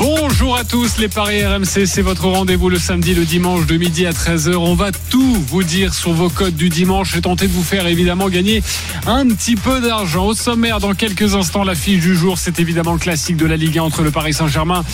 [0.00, 4.06] Bonjour à tous, les Paris RMC, c'est votre rendez-vous le samedi, le dimanche de midi
[4.06, 4.54] à 13h.
[4.54, 7.86] On va tout vous dire sur vos codes du dimanche et tenter de vous faire
[7.86, 8.62] évidemment gagner
[9.06, 10.24] un petit peu d'argent.
[10.28, 13.58] Au sommaire, dans quelques instants, la fiche du jour, c'est évidemment le classique de la
[13.58, 14.84] Ligue 1 entre le Paris Saint-Germain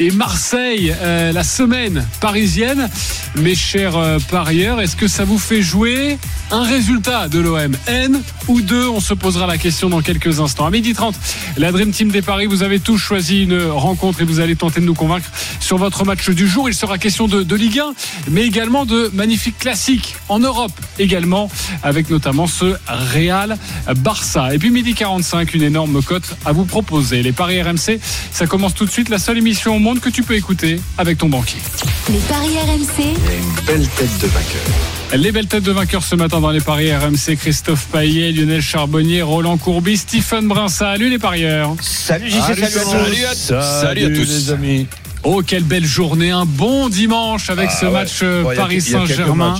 [0.00, 2.90] et Marseille, euh, la semaine parisienne.
[3.36, 6.18] Mes chers euh, parieurs, est-ce que ça vous fait jouer
[6.50, 10.66] un résultat de l'OM N ou 2 On se posera la question dans quelques instants.
[10.66, 11.14] À midi 30,
[11.56, 14.80] la Dream Team des Paris, vous avez tous choisi une rencontre et vous allez tenter
[14.80, 15.26] de nous convaincre
[15.60, 16.68] sur votre match du jour.
[16.68, 17.94] Il sera question de, de Ligue 1,
[18.30, 21.50] mais également de magnifiques classiques en Europe également,
[21.82, 23.56] avec notamment ce Real
[23.98, 24.54] Barça.
[24.54, 27.22] Et puis midi 45, une énorme cote à vous proposer.
[27.22, 27.98] Les Paris RMC,
[28.32, 29.08] ça commence tout de suite.
[29.08, 31.58] La seule émission au monde que tu peux écouter avec ton banquier.
[32.08, 33.02] Les paris RMC.
[33.04, 34.62] une belle tête de vainqueur.
[35.14, 39.22] Les belles têtes de vainqueurs ce matin dans les paris RMC, Christophe Paillet, Lionel Charbonnier,
[39.22, 40.68] Roland Courbis, Stephen Brun.
[40.68, 41.74] Salut les parieurs.
[41.80, 43.34] Salut JC, salut, salut à-
[43.82, 44.45] salut à tous.
[44.46, 44.86] Les amis.
[45.24, 47.92] Oh, quelle belle journée, un bon dimanche avec ce Ah ouais.
[47.94, 49.58] match euh, Bon, Paris Saint-Germain.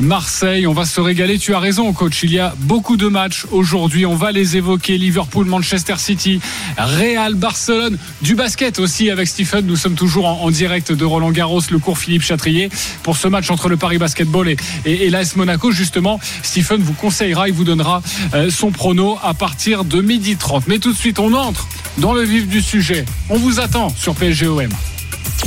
[0.00, 1.38] Marseille, on va se régaler.
[1.38, 2.22] Tu as raison, coach.
[2.24, 4.04] Il y a beaucoup de matchs aujourd'hui.
[4.06, 4.98] On va les évoquer.
[4.98, 6.40] Liverpool, Manchester City,
[6.76, 9.64] Real, Barcelone, du basket aussi avec Stephen.
[9.66, 12.68] Nous sommes toujours en, en direct de Roland Garros, le cours Philippe Chatrier,
[13.02, 15.70] pour ce match entre le Paris Basketball et, et, et l'AS Monaco.
[15.70, 18.02] Justement, Stephen vous conseillera, il vous donnera
[18.34, 20.66] euh, son prono à partir de midi 30.
[20.68, 21.68] Mais tout de suite, on entre
[21.98, 23.04] dans le vif du sujet.
[23.28, 24.68] On vous attend sur PSGOM.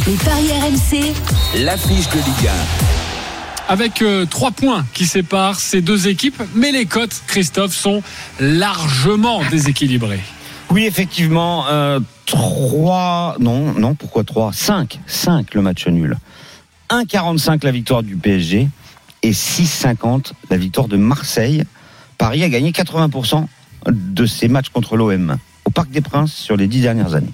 [0.08, 1.14] Les paris RMC.
[1.64, 2.50] L'affiche de Ligue
[3.68, 8.04] avec euh, trois points qui séparent ces deux équipes, mais les cotes, Christophe, sont
[8.40, 10.22] largement déséquilibrées.
[10.70, 13.38] Oui, effectivement, euh, 3.
[13.40, 15.00] Non, non, pourquoi 3 5.
[15.08, 16.18] 5 le match nul.
[16.90, 18.68] 1,45 la victoire du PSG
[19.24, 21.64] et 6,50 la victoire de Marseille.
[22.18, 23.48] Paris a gagné 80%
[23.88, 25.38] de ses matchs contre l'OM
[25.76, 27.34] Parc des Princes sur les 10 dernières années.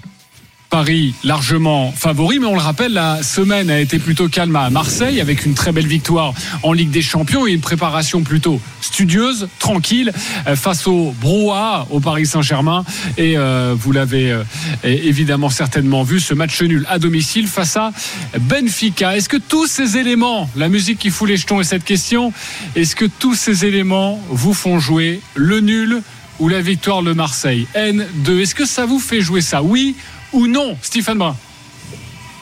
[0.68, 5.20] Paris largement favori, mais on le rappelle, la semaine a été plutôt calme à Marseille
[5.20, 6.32] avec une très belle victoire
[6.62, 10.12] en Ligue des Champions et une préparation plutôt studieuse, tranquille
[10.46, 12.84] euh, face au brouhaha au Paris Saint-Germain.
[13.18, 14.44] Et euh, vous l'avez euh,
[14.82, 17.92] évidemment certainement vu, ce match nul à domicile face à
[18.40, 19.14] Benfica.
[19.14, 22.32] Est-ce que tous ces éléments, la musique qui fout les jetons et cette question,
[22.74, 26.02] est-ce que tous ces éléments vous font jouer le nul
[26.42, 29.94] ou la victoire de Marseille N2, est-ce que ça vous fait jouer ça Oui
[30.32, 31.36] ou non, Stephen Brun?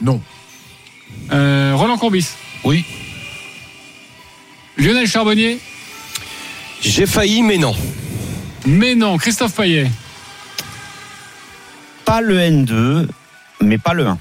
[0.01, 0.19] Non.
[1.31, 2.29] Euh, Roland Courbis?
[2.63, 2.83] Oui.
[4.75, 5.59] Lionel Charbonnier?
[6.81, 7.75] J'ai failli, mais non.
[8.65, 9.91] Mais non, Christophe Payet?
[12.03, 13.07] Pas le N2,
[13.61, 14.17] mais pas le 1.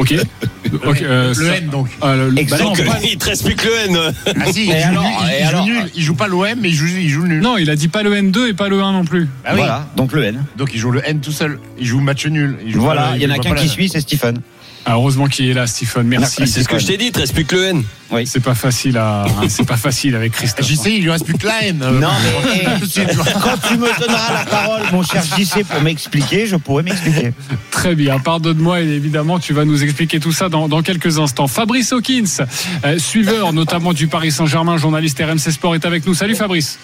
[0.86, 1.02] Ok.
[1.02, 1.88] Euh, Le N donc.
[2.00, 3.98] Ah, le- bah non, Donc, il te reste plus que le N.
[4.26, 5.90] Ah si, il, joue, alors, nul, il- joue alors nul.
[5.96, 7.40] Il joue pas l'OM, mais il joue, il joue le nul.
[7.42, 9.28] non, il a dit pas le N2 et pas le 1 non plus.
[9.44, 9.58] Ah oui.
[9.58, 10.44] Voilà, donc le N.
[10.56, 11.58] Donc il joue le N tout seul.
[11.78, 12.56] Il joue match nul.
[12.64, 14.38] Il joue Voilà, pas- il y en a qu'un qui suit, c'est Stephen.
[14.86, 16.06] Ah, heureusement qu'il est là, Stephen.
[16.06, 16.36] Merci.
[16.40, 16.54] Merci.
[16.54, 17.84] C'est ce que je t'ai dit, il te reste plus que le N.
[18.10, 18.26] Oui.
[18.26, 20.66] C'est pas facile à, c'est pas facile avec Christophe.
[20.66, 21.78] JC, il lui reste plus que la N.
[21.78, 22.08] Non,
[22.44, 23.08] mais de suite.
[23.42, 27.32] quand tu me donneras la parole, mon cher JC, pour m'expliquer, je pourrai m'expliquer.
[27.70, 31.46] Très bien, pardonne-moi et évidemment tu vas nous expliquer tout ça dans, dans quelques instants.
[31.46, 32.44] Fabrice Hawkins,
[32.84, 36.14] euh, suiveur notamment du Paris Saint-Germain, journaliste RMC Sport est avec nous.
[36.14, 36.78] Salut Fabrice.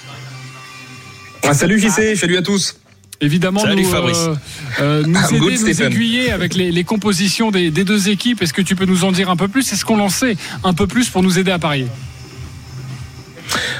[1.42, 2.76] Ah, salut JC, salut à tous.
[3.20, 4.18] Évidemment, Salut, nous, Fabrice.
[4.18, 4.34] euh,
[4.80, 8.42] euh, nous aider, nous aiguiller avec les, les compositions des, des deux équipes.
[8.42, 9.72] Est-ce que tu peux nous en dire un peu plus?
[9.72, 11.86] Est-ce qu'on en sait un peu plus pour nous aider à parier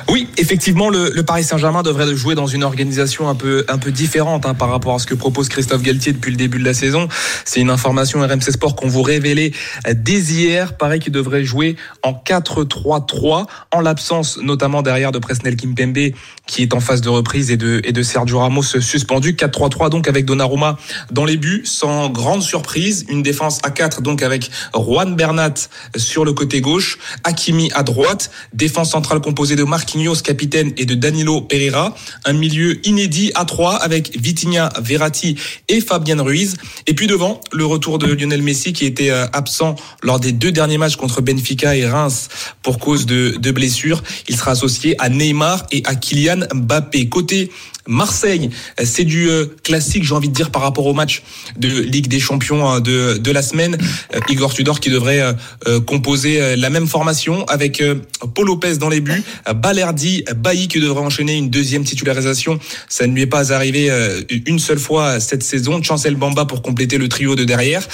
[0.08, 3.90] Oui, effectivement, le, le Paris Saint-Germain devrait jouer dans une organisation un peu, un peu
[3.90, 6.74] différente hein, par rapport à ce que propose Christophe Galtier depuis le début de la
[6.74, 7.08] saison.
[7.44, 9.50] C'est une information RMC Sport qu'on vous révélait
[9.88, 10.76] euh, dès hier.
[10.76, 11.74] Pareil qu'il devrait jouer
[12.04, 16.12] en 4-3-3, en l'absence notamment derrière de Presnel Kimpembe
[16.46, 19.32] qui est en phase de reprise et de, et de Sergio Ramos suspendu.
[19.32, 20.78] 4-3-3 donc avec Donnarumma
[21.10, 23.04] dans les buts, sans grande surprise.
[23.08, 25.54] Une défense à 4 donc avec Juan Bernat
[25.96, 30.94] sur le côté gauche, Hakimi à droite, défense centrale composée de Marquinhos, capitaine, et de
[30.94, 31.94] Danilo Pereira,
[32.24, 35.36] un milieu inédit à 3 avec Vitinha, Verratti
[35.68, 36.56] et Fabien Ruiz.
[36.86, 40.52] Et puis devant, le retour de Lionel Messi qui était euh, absent lors des deux
[40.52, 42.28] derniers matchs contre Benfica et Reims
[42.62, 44.02] pour cause de, de blessures.
[44.28, 47.08] Il sera associé à Neymar et à Kylian Mbappé.
[47.08, 47.50] Côté
[47.86, 48.50] Marseille,
[48.82, 51.22] c'est du euh, classique, j'ai envie de dire, par rapport au match
[51.56, 53.78] de Ligue des Champions hein, de, de la semaine.
[54.14, 55.34] Euh, Igor Tudor qui devrait
[55.66, 57.82] euh, composer la même formation avec
[58.34, 59.22] Paul Lopez dans les buts,
[59.54, 62.58] Balerdi, Bailly qui devrait enchaîner une deuxième titularisation.
[62.88, 63.90] Ça ne lui est pas arrivé
[64.46, 65.82] une seule fois cette saison.
[65.82, 67.86] Chancel Bamba pour compléter le trio de derrière.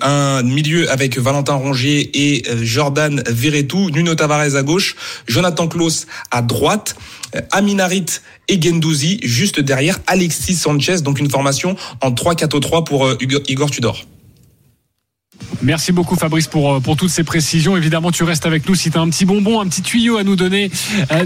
[0.00, 4.96] Un milieu avec Valentin Rongier et Jordan Verretou, Nuno Tavares à gauche,
[5.26, 6.96] Jonathan Klaus à droite.
[7.34, 13.18] Euh, Aminarit et Gendouzi juste derrière Alexis Sanchez, donc une formation en 3-4-3 pour euh,
[13.48, 14.04] Igor Tudor.
[15.60, 17.76] Merci beaucoup Fabrice pour, euh, pour toutes ces précisions.
[17.76, 20.24] Évidemment, tu restes avec nous si tu as un petit bonbon, un petit tuyau à
[20.24, 20.70] nous donner,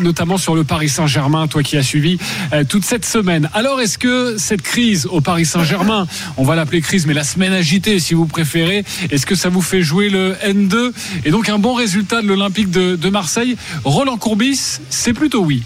[0.03, 2.19] notamment sur le Paris Saint-Germain, toi qui as suivi
[2.69, 3.49] toute cette semaine.
[3.55, 6.06] Alors, est-ce que cette crise au Paris Saint-Germain,
[6.37, 9.62] on va l'appeler crise, mais la semaine agitée si vous préférez, est-ce que ça vous
[9.62, 10.93] fait jouer le N2
[11.25, 15.62] et donc un bon résultat de l'Olympique de Marseille Roland Courbis, c'est plutôt oui.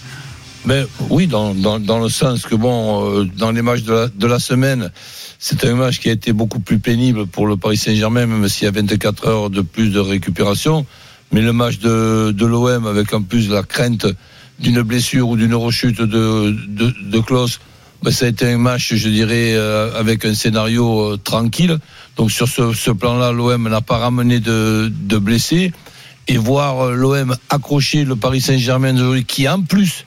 [0.67, 4.09] Mais oui, dans, dans, dans le sens que bon, euh, dans les matchs de la,
[4.09, 4.91] de la semaine,
[5.39, 8.67] c'est un match qui a été beaucoup plus pénible pour le Paris Saint-Germain, même s'il
[8.67, 10.85] y a 24 heures de plus de récupération.
[11.33, 14.07] Mais le match de, de l'OM, avec en plus la crainte
[14.59, 17.61] d'une blessure ou d'une rechute de, de, de Klaus,
[18.03, 21.79] ben, ça a été un match, je dirais, euh, avec un scénario euh, tranquille.
[22.17, 25.73] Donc sur ce, ce plan-là, l'OM n'a pas ramené de, de blessés.
[26.29, 30.05] Et voir l'OM accrocher le Paris Saint-Germain qui en plus,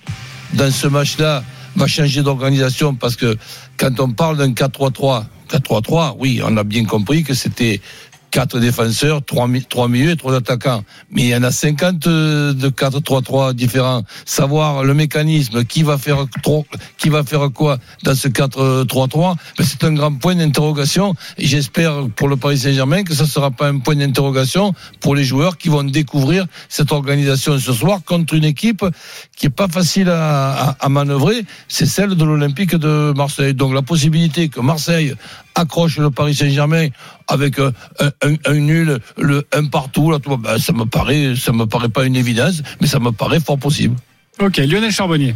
[0.54, 1.44] dans ce match-là,
[1.76, 3.38] va changer d'organisation parce que
[3.78, 7.82] quand on parle d'un 4-3-3, 4-3-3, oui, on a bien compris que c'était
[8.34, 10.84] quatre défenseurs, trois, mi- trois milieux et trois attaquants.
[11.12, 14.04] Mais il y en a 50 euh, de 4-3-3 différents.
[14.26, 16.66] Savoir le mécanisme, qui va faire trop,
[16.98, 21.14] qui va faire quoi dans ce 4-3-3, ben, c'est un grand point d'interrogation.
[21.38, 25.24] Et j'espère pour le Paris Saint-Germain que ça sera pas un point d'interrogation pour les
[25.24, 28.84] joueurs qui vont découvrir cette organisation ce soir contre une équipe
[29.38, 31.46] qui est pas facile à, à, à manœuvrer.
[31.68, 33.54] C'est celle de l'Olympique de Marseille.
[33.54, 35.14] Donc la possibilité que Marseille
[35.56, 36.88] accroche le Paris Saint-Germain
[37.28, 41.52] avec un, un, un nul, le un partout, là, tout, ben, ça me paraît, ça
[41.52, 43.96] me paraît pas une évidence, mais ça me paraît fort possible.
[44.40, 45.36] Ok, Lionel Charbonnier.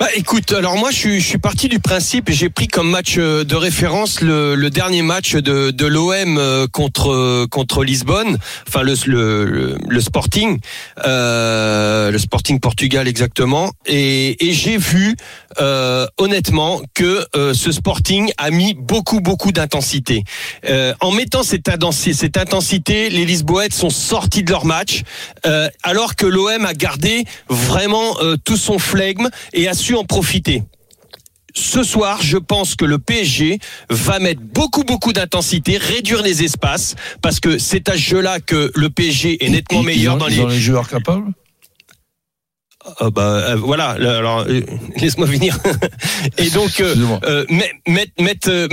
[0.00, 2.90] Bah écoute, alors moi je suis, je suis parti du principe et j'ai pris comme
[2.90, 7.84] match euh, de référence le, le dernier match de, de l'OM euh, contre euh, contre
[7.84, 10.58] Lisbonne, enfin le le, le, le Sporting,
[11.06, 15.14] euh, le Sporting Portugal exactement, et, et j'ai vu
[15.60, 20.24] euh, honnêtement que euh, ce Sporting a mis beaucoup beaucoup d'intensité.
[20.68, 25.02] Euh, en mettant cette, intensi- cette intensité, les Lisboètes sont sortis de leur match,
[25.82, 30.62] alors que l'OM a gardé vraiment tout son flegme et a su en profiter.
[31.54, 33.58] Ce soir, je pense que le PSG
[33.90, 38.72] va mettre beaucoup beaucoup d'intensité, réduire les espaces, parce que c'est à ce jeu-là que
[38.74, 40.40] le PSG est nettement Ils- meilleur ils ont, dans ils les.
[40.42, 41.26] ont les joueurs capables?
[43.00, 44.60] Euh, bah, euh, voilà, le- alors euh,
[44.96, 45.56] laisse-moi venir.
[46.38, 46.94] Et donc euh,
[47.24, 48.68] euh, mettre mettre mettre euh,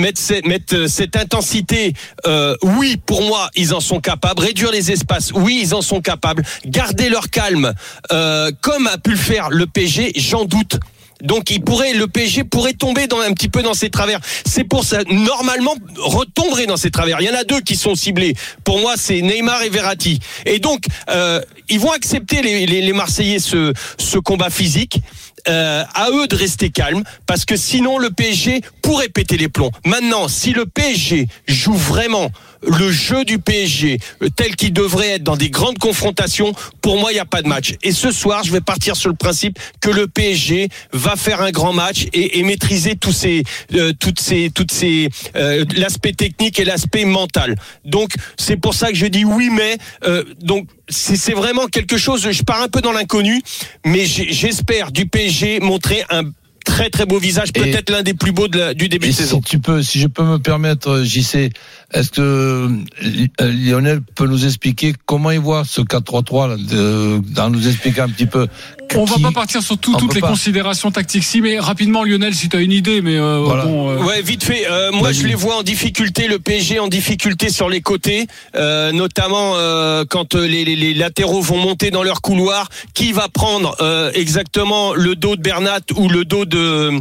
[0.46, 1.94] mettre cette, intensité,
[2.26, 4.42] euh, oui, pour moi, ils en sont capables.
[4.42, 6.44] Réduire les espaces, oui, ils en sont capables.
[6.66, 7.74] Garder leur calme,
[8.12, 10.80] euh, comme a pu le faire le PSG, j'en doute.
[11.22, 14.20] Donc il pourrait, le PSG pourrait tomber dans un petit peu dans ses travers.
[14.46, 17.22] C'est pour ça, normalement, retomberait dans ses travers.
[17.22, 18.36] Il y en a deux qui sont ciblés.
[18.64, 20.20] Pour moi, c'est Neymar et Verratti.
[20.46, 25.02] Et donc, euh, ils vont accepter les, les, les Marseillais ce, ce combat physique.
[25.48, 29.72] Euh, à eux de rester calmes parce que sinon le PSG pourrait péter les plombs.
[29.86, 32.30] Maintenant, si le PSG joue vraiment
[32.68, 37.12] le jeu du PSG euh, tel qu'il devrait être dans des grandes confrontations, pour moi
[37.12, 37.74] il n'y a pas de match.
[37.84, 41.52] Et ce soir, je vais partir sur le principe que le PSG va faire un
[41.52, 43.44] grand match et, et maîtriser tous ces,
[43.76, 47.56] euh, toutes ces, toutes ces, euh, l'aspect technique et l'aspect mental.
[47.86, 51.98] Donc c'est pour ça que je dis oui, mais euh, donc c'est c'est vraiment quelque
[51.98, 52.30] chose.
[52.32, 53.42] Je pars un peu dans l'inconnu,
[53.86, 56.24] mais j'espère du PSG montrer un
[56.66, 59.42] très très beau visage, peut-être l'un des plus beaux de la- du début de saison.
[59.44, 61.52] si tu peux, si je peux me permettre, JC,
[61.94, 67.50] est-ce que euh, Lionel peut nous expliquer comment il voit ce 4-3-3 là, de- en
[67.50, 68.48] nous expliquant un petit peu
[68.96, 70.30] On va pas partir sur tout- toutes les pas.
[70.30, 71.24] considérations tactiques.
[71.24, 73.66] Si, mais rapidement, Lionel, si tu as une idée, mais euh, Voilà.
[73.66, 73.90] bon.
[73.90, 74.66] euh, Ouais, vite fait.
[74.70, 75.14] Euh, moi, Vas-y.
[75.22, 80.06] je les vois en difficulté, le PSG en difficulté sur les côtés, euh, notamment euh,
[80.10, 82.70] quand les, les- les latéraux vont monter dans leur couloir.
[82.94, 86.92] Qui va prendre euh, exactement le dos de Bernat ou le dos de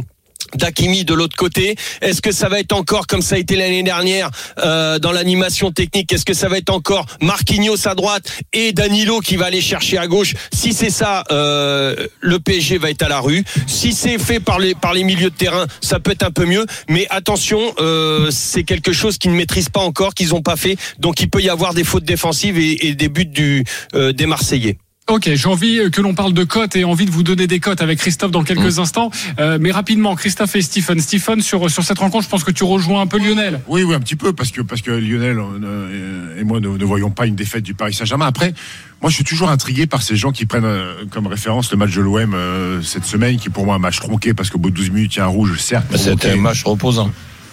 [0.55, 1.75] d'Akimi de l'autre côté.
[2.01, 4.29] Est-ce que ça va être encore comme ça a été l'année dernière
[4.59, 9.19] euh, dans l'animation technique Est-ce que ça va être encore Marquinhos à droite et Danilo
[9.19, 10.33] qui va aller chercher à gauche?
[10.53, 13.43] Si c'est ça, euh, le PSG va être à la rue.
[13.67, 16.45] Si c'est fait par les par les milieux de terrain, ça peut être un peu
[16.45, 16.65] mieux.
[16.87, 20.77] Mais attention, euh, c'est quelque chose qu'ils ne maîtrisent pas encore, qu'ils n'ont pas fait.
[20.99, 23.63] Donc il peut y avoir des fautes défensives et, des buts du
[23.93, 24.77] des Marseillais.
[25.09, 27.81] Ok, j'ai envie que l'on parle de cotes et envie de vous donner des cotes
[27.81, 28.81] avec Christophe dans quelques Mmh.
[28.81, 29.09] instants.
[29.39, 30.99] Euh, mais rapidement, Christophe et Stephen.
[30.99, 33.59] Stephen, sur, sur cette rencontre, je pense que tu rejoins un peu Lionel.
[33.67, 36.85] Oui, oui, un petit peu, parce que, parce que Lionel euh, et moi ne, ne
[36.85, 38.27] voyons pas une défaite du Paris Saint-Germain.
[38.27, 38.53] Après,
[39.01, 41.95] moi, je suis toujours intrigué par ces gens qui prennent euh, comme référence le match
[41.95, 44.69] de l'OM euh, cette semaine, qui est pour moi un match tronqué, parce qu'au bout
[44.69, 45.87] de 12 minutes, il y a un rouge, certes.
[45.91, 47.11] Mais C'était un match reposant.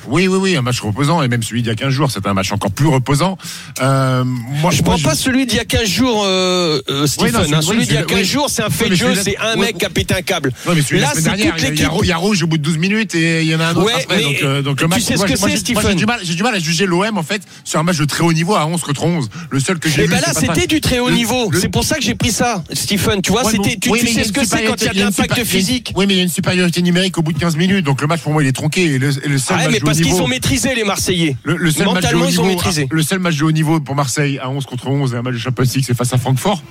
[0.08, 2.28] Oui, oui, oui, un match reposant, et même celui d'il y a 15 jours, c'était
[2.28, 3.36] un match encore plus reposant.
[3.80, 7.34] Euh, moi, Je moi, prends pas celui d'il y a 15 jours, euh, euh, Stephen.
[7.44, 7.62] Oui, non, hein.
[7.62, 8.24] celui- d'il y a oui, 15 oui.
[8.24, 10.52] jours, c'est un fait de jeu, c'est un mec qui a pété un câble.
[10.66, 11.88] Non, mais Là, c'est toute il y, l'équipe.
[12.02, 13.70] il y a rouge au bout de 12 minutes et il y en a un
[13.76, 14.22] autre Ouais, après.
[14.22, 16.58] donc, euh, donc le tu match, sais ce que c'est, Stephen j'ai du mal à
[16.58, 19.28] juger l'OM en fait sur un match de très haut niveau à 11 contre 11.
[19.50, 20.10] Le seul que j'ai Et vu.
[20.14, 21.50] ben là, c'était du très haut niveau.
[21.58, 23.22] C'est pour ça que j'ai pris ça, Stephen.
[23.22, 25.44] Tu vois, c'était, tu, tu sais ce que c'est quand il y a de l'impact
[25.44, 25.92] physique.
[25.96, 27.84] Oui, mais il y a une supériorité numérique au bout de 15 minutes.
[27.84, 28.84] Donc le match pour moi il est tronqué.
[28.84, 29.58] Et le, et le seul
[29.96, 31.36] Parce qu'ils niveau- ont maîtrisé les Marseillais.
[31.44, 32.88] le, le seul match de Mentalement, haut ils ont niveau, maîtrisé.
[32.90, 35.34] le seul match de haut niveau pour Marseille à 11 contre 11 et un match
[35.34, 36.62] de Champions League, c'est face à Francfort.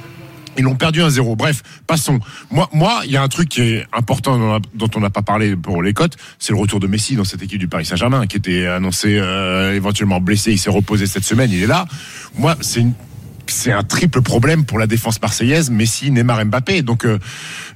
[0.57, 1.35] Ils l'ont perdu 1-0.
[1.35, 2.19] Bref, passons.
[2.49, 5.01] Moi, moi, il y a un truc qui est important dont on a- dont on
[5.01, 7.67] n'a pas parlé pour les cotes, c'est le retour de Messi dans cette équipe du
[7.67, 10.53] Paris Saint-Germain, qui était annoncé euh, éventuellement blessé.
[10.53, 11.51] Il s'est reposé cette semaine.
[11.51, 11.85] Il est là.
[12.37, 12.93] Moi, c'est une
[13.47, 16.81] c'est un triple problème pour la défense marseillaise, Messi, Neymar, Mbappé.
[16.81, 17.19] Donc euh,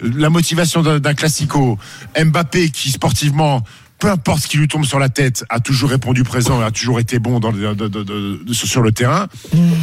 [0.01, 1.77] la motivation d'un d'un classico,
[2.17, 3.61] Mbappé qui sportivement,
[3.99, 6.71] peu importe ce qui lui tombe sur la tête, a toujours répondu présent, et a
[6.71, 9.27] toujours été bon dans, le- de- de- de- de- sur le terrain.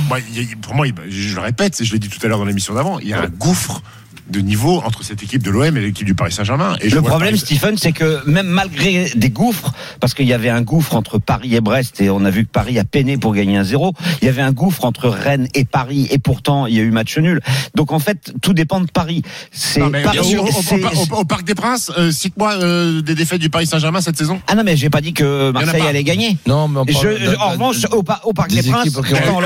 [0.09, 2.75] Moi, a- pour moi, je le répète, je l'ai dit tout à l'heure dans l'émission
[2.75, 3.83] d'avant, il y a un gouffre
[4.31, 6.77] de niveau entre cette équipe de l'OM et l'équipe du Paris Saint-Germain.
[6.81, 10.49] Et Le problème, Paris- Stephen, c'est que même malgré des gouffres, parce qu'il y avait
[10.51, 13.35] un gouffre entre Paris et Brest, et on a vu que Paris a peiné pour
[13.35, 13.93] gagner un zéro,
[14.23, 16.91] il y avait un gouffre entre Rennes et Paris, et pourtant, il y a eu
[16.91, 17.41] match nul.
[17.75, 19.23] Donc en fait, tout dépend de Paris.
[19.53, 23.67] C'est Paris, au, au- au- Parc des Princes, euh, cite-moi euh, des défaites du Paris
[23.67, 24.41] Saint-Germain cette saison.
[24.49, 26.37] Ah non, mais j'ai pas dit que Marseille allait gagner.
[26.47, 28.89] Non, mais on Je- parle je- d'un- en revanche, au, au Parc des des, Princes,
[28.97, 29.41] attends.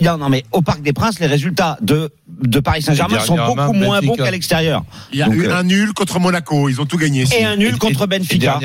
[0.00, 2.10] Non, non, mais au Parc des Princes, les résultats de,
[2.42, 4.84] de Paris Saint-Germain Et sont beaucoup moins bons qu'à l'extérieur.
[5.12, 6.68] Il y a eu un nul contre Monaco.
[6.68, 7.24] Ils ont tout gagné.
[7.38, 8.58] Et un nul contre Benfica.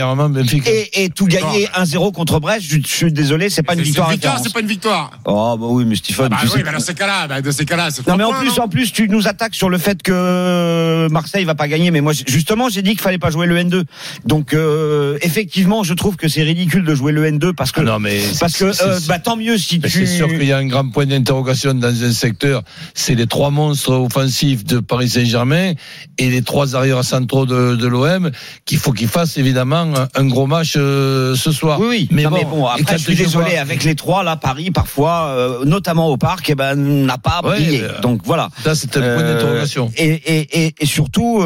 [0.93, 4.07] Et, tout gagner 1-0 contre Brest, je, suis désolé, c'est pas une C'est victoire.
[4.09, 4.47] une victoire, référence.
[4.47, 5.11] c'est pas une victoire.
[5.25, 6.63] Oh bah oui, mais Stephen, Bah tu oui, sais.
[6.63, 8.91] mais dans ces cas-là, bah, dans ces cas-là, c'est Non mais en plus, en plus,
[8.91, 11.91] tu nous attaques sur le fait que Marseille va pas gagner.
[11.91, 13.83] Mais moi, justement, j'ai dit qu'il fallait pas jouer le N2.
[14.25, 17.83] Donc, euh, effectivement, je trouve que c'est ridicule de jouer le N2 parce que Ah
[17.83, 20.05] non, mais parce que euh, bah, tant mieux si Mais tu.
[20.05, 22.63] C'est sûr qu'il y a un grand point d'interrogation dans un secteur.
[22.93, 25.73] C'est les trois monstres offensifs de Paris Saint-Germain
[26.17, 28.29] et les trois arrières centraux de, de l'OM
[28.65, 31.79] qu'il faut qu'ils fassent évidemment un, gros match euh, ce soir.
[31.79, 32.07] Oui, oui.
[32.11, 33.51] Mais Non, bon, mais bon, et après, je suis désolé.
[33.51, 37.39] vois- Avec les trois, là, Paris, parfois, euh, notamment au parc, eh ben, n'a pas
[37.43, 37.81] Ouais, brillé.
[37.83, 38.49] euh, Donc voilà.
[38.63, 39.91] Ça, c'est un point d'interrogation.
[39.97, 41.41] Et, et, et, et surtout,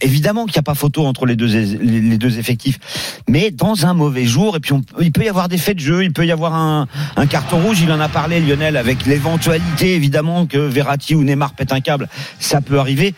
[0.00, 2.78] évidemment qu'il n'y a pas photo entre les deux, les, deux effectifs.
[3.28, 5.80] Mais dans un mauvais jour, et puis on- il peut y avoir des faits de
[5.82, 7.80] jeu, il peut y avoir un, un carton rouge.
[7.82, 12.08] Il en a parlé, Lionel, avec l'éventualité, évidemment, que Verratti ou Neymar pètent un câble.
[12.38, 13.14] Ça peut arriver.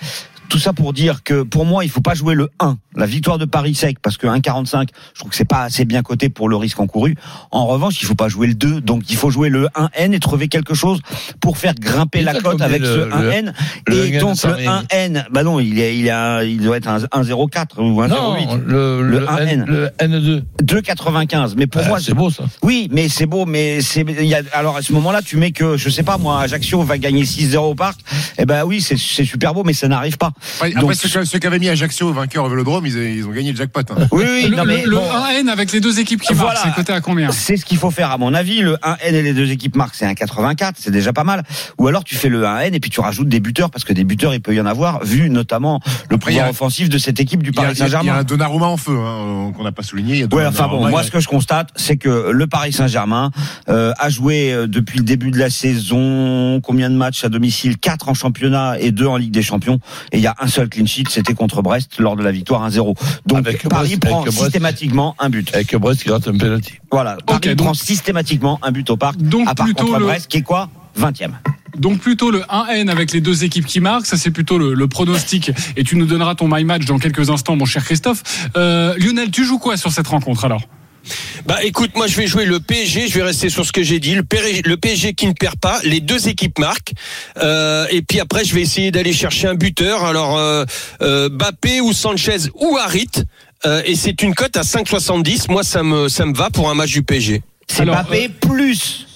[0.49, 3.37] Tout ça pour dire que pour moi, il faut pas jouer le 1, la victoire
[3.37, 6.49] de Paris sec, parce que 1,45, je trouve que c'est pas assez bien coté pour
[6.49, 7.15] le risque encouru.
[7.51, 10.19] En revanche, il faut pas jouer le 2, donc il faut jouer le 1N et
[10.21, 11.01] trouver quelque chose
[11.41, 13.53] pour faire grimper la cote avec le- ce le- 1N.
[13.89, 14.83] le et 1N, donc le rien.
[14.91, 18.47] 1N, bah non, il est, il a, il doit être un 1,04 ou un 0,8.
[18.47, 19.49] Non, le, Le le, 1N.
[19.49, 20.43] N, le N2.
[20.63, 21.55] 2,95.
[21.57, 22.45] Mais pour Ah, moi, c'est beau ça.
[22.63, 25.51] oui, mais c'est beau, mais c'est, il y a, alors à ce moment-là, tu mets
[25.53, 28.01] que, je sais pas, moi, Ajaccio va gagner 6-0 au parc.
[28.39, 30.31] Eh ben oui, c'est, c'est super beau, mais ça n'arrive pas.
[30.61, 33.31] Après, Donc- ceux, qui- ceux qui avaient mis Ajaccio vainqueur au Vélodrome, ils, ils ont
[33.31, 33.81] gagné le jackpot.
[33.91, 34.07] hein.
[34.13, 36.55] Oui, oui, le non, mais le- le bon, 1N avec les deux équipes qui Voilà.
[36.55, 37.31] marquent, c'est coté à combien?
[37.33, 38.61] C'est ce qu'il faut faire à mon avis.
[38.61, 41.43] Le 1N et les deux équipes marquent, c'est un 84, c'est déjà pas mal.
[41.79, 44.05] Ou alors tu fais le 1N et puis tu rajoutes des buteurs parce que des
[44.05, 47.43] buteurs il peut y en avoir vu notamment le pouvoir a- offensif de cette équipe
[47.43, 48.19] du Paris a- il y a Saint-Germain.
[48.21, 50.15] un Donnarumma en feu hein, qu'on n'a pas souligné.
[50.15, 52.47] Il y a Ouais, enfin bon, Donnarumma, moi ce que je constate, c'est que le
[52.47, 53.31] Paris Saint-Germain
[53.69, 57.79] euh, a joué euh, depuis le début de la saison combien de matchs à domicile?
[57.79, 59.79] Quatre en championnat et deux en Ligue des Champions.
[60.13, 62.69] Et il y a un seul clean sheet, c'était contre Brest lors de la victoire
[62.69, 62.95] 1-0.
[63.27, 64.45] Donc Avec Paris Brest, prend avec Brest.
[64.45, 65.55] systématiquement un but.
[65.55, 66.75] Avec Brest qui rate un penalty.
[66.91, 69.17] Voilà, Paris prend systématiquement un but au parc.
[69.19, 70.69] Donc à part plutôt contre le- Brest, qui est quoi?
[70.99, 71.33] 20e.
[71.79, 74.89] Donc plutôt le 1N avec les deux équipes qui marquent, ça c'est plutôt le, le
[74.89, 75.51] pronostic.
[75.77, 78.49] Et tu nous donneras ton my match dans quelques instants, mon cher Christophe.
[78.57, 80.63] Euh, Lionel, tu joues quoi sur cette rencontre alors?
[81.47, 84.01] Bah écoute, moi je vais jouer le PSG, je vais rester sur ce que j'ai
[84.01, 86.93] dit, le PSG, le PSG qui ne perd pas, les deux équipes marquent,
[87.39, 90.65] Euh, et puis après je vais essayer d'aller chercher un buteur, alors euh,
[91.03, 93.11] euh, Bappé ou Sanchez ou Harit,
[93.65, 96.75] Euh, et c'est une cote à 5,70, moi ça me, ça me va pour un
[96.75, 97.43] match du PSG.
[97.69, 99.07] C'est Mbappé plus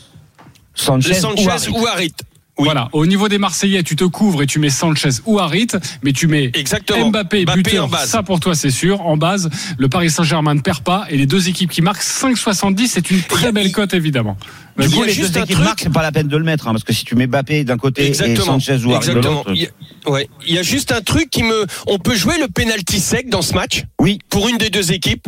[0.74, 1.68] Sanchez ou Harit.
[1.68, 2.14] ou Harit.
[2.64, 2.88] Voilà.
[2.92, 5.68] Au niveau des Marseillais, tu te couvres et tu mets Sanchez ou Harit,
[6.02, 7.10] mais tu mets Exactement.
[7.10, 7.84] Mbappé, Mbappé buteur.
[7.84, 8.08] en base.
[8.08, 9.00] Ça pour toi, c'est sûr.
[9.06, 9.48] En base,
[9.78, 13.22] le Paris Saint-Germain ne perd pas et les deux équipes qui marquent 5,70, c'est une
[13.22, 14.36] très belle cote évidemment.
[14.78, 16.36] Du Il y coup, a les juste deux équipes marquent, c'est pas la peine de
[16.36, 19.06] le mettre, hein, parce que si tu mets Mbappé d'un côté et Sanchez ou Harit
[19.06, 19.34] de Exactement.
[19.34, 19.52] l'autre.
[19.54, 20.28] Il y a- ouais.
[20.46, 21.66] Il y a juste un truc qui me.
[21.86, 24.18] On peut jouer le penalty sec dans ce match Oui.
[24.28, 25.26] pour une des deux équipes.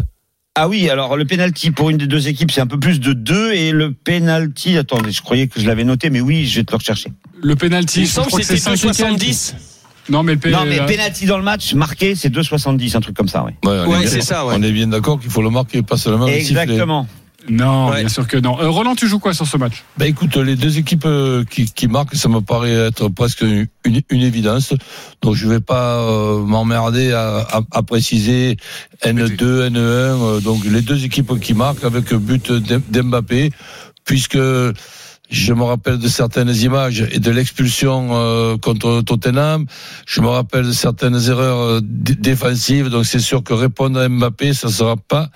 [0.55, 3.15] Ah oui, alors le penalty pour une des deux équipes, c'est un peu plus de
[3.15, 6.65] 2 et le penalty, attendez, je croyais que je l'avais noté, mais oui, je vais
[6.65, 7.11] te le rechercher.
[7.43, 9.55] Le penalty, Il me je semble crois que c'était 5 2,70.
[10.09, 13.29] Non, mais le Non, mais penalty dans le match marqué, c'est 2,70, un truc comme
[13.29, 13.53] ça, oui.
[13.69, 14.55] Ouais, on Ouais, est bien- ça, ouais.
[14.57, 16.61] On est bien d'accord qu'il faut le marquer, pas seulement le siffler.
[16.63, 17.07] Exactement.
[17.49, 18.01] Non, Ouais.
[18.01, 18.57] bien sûr que non.
[18.61, 19.83] Euh, Roland, tu joues quoi sur ce match?
[19.99, 23.67] Ben écoute, les deux équipes euh, qui, qui marquent, ça me paraît être presque une,
[24.11, 24.75] une évidence.
[25.23, 28.57] Donc je vais pas euh, m'emmerder à, à, à préciser
[29.05, 29.37] N2,
[29.71, 29.77] N1.
[29.77, 33.51] euh, donc les deux équipes qui marquent avec but d'M- d'Mbappé,
[34.05, 34.39] puisque
[35.33, 39.65] je me rappelle de certaines images et de l'expulsion euh, contre Tottenham.
[40.07, 42.91] Je me rappelle de certaines erreurs euh, dé- défensives.
[42.91, 45.31] Donc c'est sûr que répondre à Mbappé, ça sera pas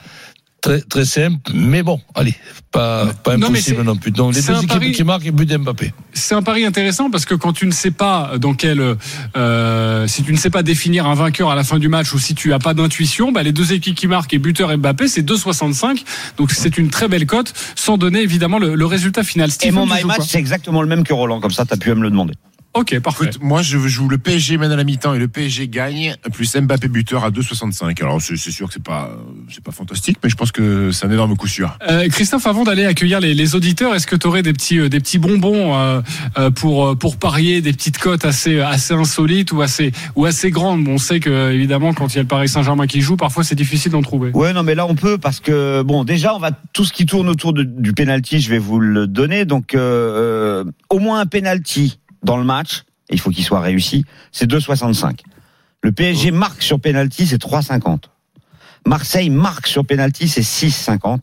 [0.66, 1.38] très très simple.
[1.54, 2.34] Mais bon, allez,
[2.72, 4.10] pas pas Non, mais impossible c'est- non plus.
[4.10, 5.92] Donc les deux un équipes pari- qui marquent et but d'Mbappé.
[6.12, 8.96] C'est un pari intéressant parce que quand tu ne sais pas dans quel,
[9.36, 12.18] euh, si tu ne sais pas définir un vainqueur à la fin du match ou
[12.18, 15.22] si tu as pas d'intuition, bah les deux équipes qui marquent et buteur Mbappé, c'est
[15.22, 16.04] 2,65.
[16.36, 19.50] Donc c'est une très belle cote, sans donner évidemment le, le résultat final.
[19.62, 21.90] Et mon tu my match, c'est exactement le même que Roland, comme ça, t'as pu
[21.90, 22.34] à me le demander.
[22.76, 23.24] Ok, parfait.
[23.26, 26.54] Écoute, moi, je joue le PSG mène à la mi-temps et le PSG gagne, plus
[26.56, 28.02] Mbappé buteur à 2,65.
[28.02, 29.10] Alors, c'est c'est sûr que c'est pas,
[29.50, 31.76] c'est pas fantastique, mais je pense que c'est un énorme coup sûr.
[31.88, 34.88] Euh, Christophe, avant d'aller accueillir les, les auditeurs, est-ce que tu aurais des petits, euh,
[34.88, 36.00] des petits bonbons euh,
[36.38, 40.50] euh, pour, euh, pour parier, des petites cotes assez, assez insolites ou assez, ou assez
[40.50, 40.84] grandes?
[40.84, 43.44] Bon, On sait que évidemment, quand il y a le Paris Saint-Germain qui joue, parfois
[43.44, 44.30] c'est difficile d'en trouver.
[44.34, 47.06] Ouais, non, mais là, on peut, parce que, bon, déjà, on va, tout ce qui
[47.06, 49.44] tourne autour de- du penalty, je vais vous le donner.
[49.44, 53.60] Donc, euh, euh, au moins un penalty dans le match, et il faut qu'il soit
[53.60, 55.20] réussi, c'est 2,65.
[55.82, 58.00] Le PSG marque sur penalty, c'est 3,50.
[58.86, 61.22] Marseille marque sur penalty, c'est 6,50.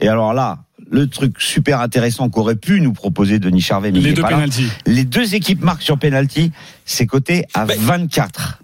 [0.00, 0.58] Et alors là,
[0.90, 4.36] le truc super intéressant qu'aurait pu nous proposer Denis Charvet, mais Les deux pas là.
[4.36, 4.68] pénalties.
[4.86, 6.52] Les deux équipes marquent sur penalty,
[6.84, 8.60] c'est coté à Ben, 24.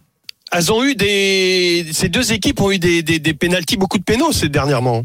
[0.53, 1.87] Elles ont eu des.
[1.93, 5.05] Ces deux équipes ont eu des, des, des pénalties, beaucoup de pénaux ces dernièrement.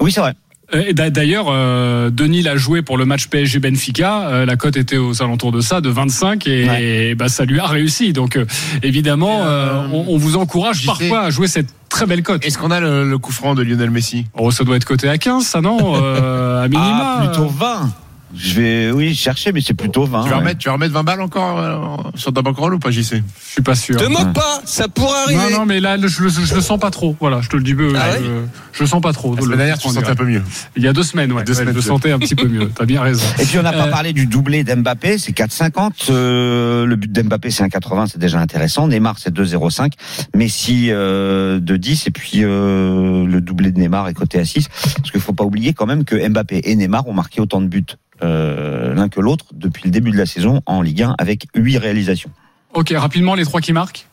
[0.00, 0.34] Oui, c'est vrai.
[0.74, 4.28] Euh, et d'a- D'ailleurs, euh, Denis l'a joué pour le match PSG Benfica.
[4.28, 7.66] Euh, la cote était aux alentours de ça, de 25, et, bah, ça lui a
[7.66, 8.12] réussi.
[8.12, 8.44] Donc, euh,
[8.82, 12.44] évidemment, euh, on, on vous encourage parfois à jouer cette très belle cote.
[12.44, 14.26] Est-ce qu'on a le, le coup franc de Lionel Messi?
[14.34, 15.94] Oh, ça doit être coté à 15, ça non?
[15.96, 17.16] Euh, À minima.
[17.20, 17.90] Ah, plutôt 20.
[18.36, 20.22] Je vais, oui, chercher, mais c'est plutôt 20.
[20.24, 20.40] tu, vas ouais.
[20.40, 23.52] remettre, tu vas remettre 20 balles encore euh, sur ta bankroll ou pas, JC Je
[23.52, 23.96] suis pas sûr.
[23.96, 25.52] Te moque pas, ça pourrait arriver.
[25.52, 27.16] Non, non, mais là, je, le- je le sens pas trop.
[27.20, 27.72] Voilà, je te le dis.
[27.72, 29.30] euh, Ah ouais je, je le sens pas trop.
[29.34, 30.42] La Le- semaine dernière, tu te sentais un peu mieux.
[30.76, 31.42] Il y a deux semaines, ouais.
[31.44, 32.68] Deux Ouais, semaines, je le sentais un petit peu mieux.
[32.68, 33.24] T'as bien raison.
[33.40, 36.10] Et puis on n'a pas Euh, parlé du doublé d'Mbappé, c'est 4,50.
[36.10, 38.88] Euh, le but d'Mbappé c'est 1,80, c'est déjà intéressant.
[38.88, 39.92] Neymar c'est 2,05.
[40.36, 44.68] Messi euh, de 10 et puis euh, le doublé de Neymar est coté à 6.
[44.68, 47.66] Parce qu'il faut pas oublier quand même que Mbappé et Neymar ont marqué autant de
[47.66, 47.84] buts
[48.22, 51.78] euh, l'un que l'autre depuis le début de la saison en Ligue 1 avec 8
[51.78, 52.30] réalisations.
[52.74, 54.06] Ok, rapidement, les trois qui marquent.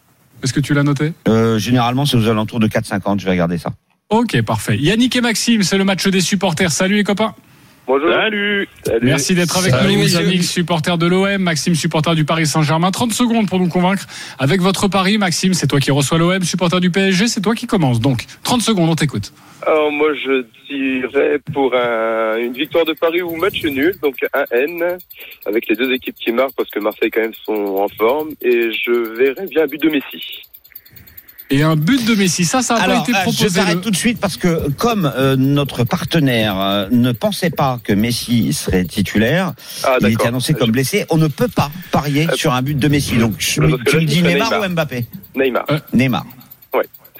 [0.44, 1.14] Est-ce que tu l'as noté?
[1.28, 3.72] Euh, généralement c'est aux alentours de 4,50, je vais regarder ça.
[4.10, 4.78] Ok, parfait.
[4.78, 6.72] Yannick et Maxime, c'est le match des supporters.
[6.72, 7.34] Salut les copains.
[7.88, 8.10] Bonjour.
[8.12, 8.68] Salut.
[9.04, 10.00] Merci d'être avec Salut, nous.
[10.00, 10.22] messieurs.
[10.22, 11.38] Yannick, supporter de l'OM.
[11.38, 12.90] Maxime, supporter du Paris Saint-Germain.
[12.90, 14.06] 30 secondes pour nous convaincre.
[14.40, 16.42] Avec votre pari, Maxime, c'est toi qui reçois l'OM.
[16.44, 18.00] Supporter du PSG, c'est toi qui commence.
[18.00, 19.32] Donc, 30 secondes, on t'écoute.
[19.66, 24.44] Alors moi je dirais pour un- une victoire de Paris ou match nul, donc un
[24.52, 24.98] N,
[25.48, 28.70] avec les deux équipes qui marquent parce que Marseille quand même sont en forme, et
[28.72, 30.44] je verrais bien un but de Messi.
[31.52, 32.44] Et un but de Messi.
[32.44, 33.50] Ça, ça n'a pas été euh, proposé.
[33.50, 37.52] je t'arrête le- tout de suite parce que comme euh, notre partenaire euh, ne pensait
[37.52, 39.54] pas que Messi serait titulaire,
[39.84, 42.78] Ah il était annoncé comme blessé, on ne peut pas parier Euh, sur un but
[42.78, 43.18] de Messi.
[43.18, 44.60] Donc je- tu me dis Neymar.
[44.60, 45.06] ou Mbappé?
[45.36, 45.66] Neymar.
[45.94, 46.26] Neymar.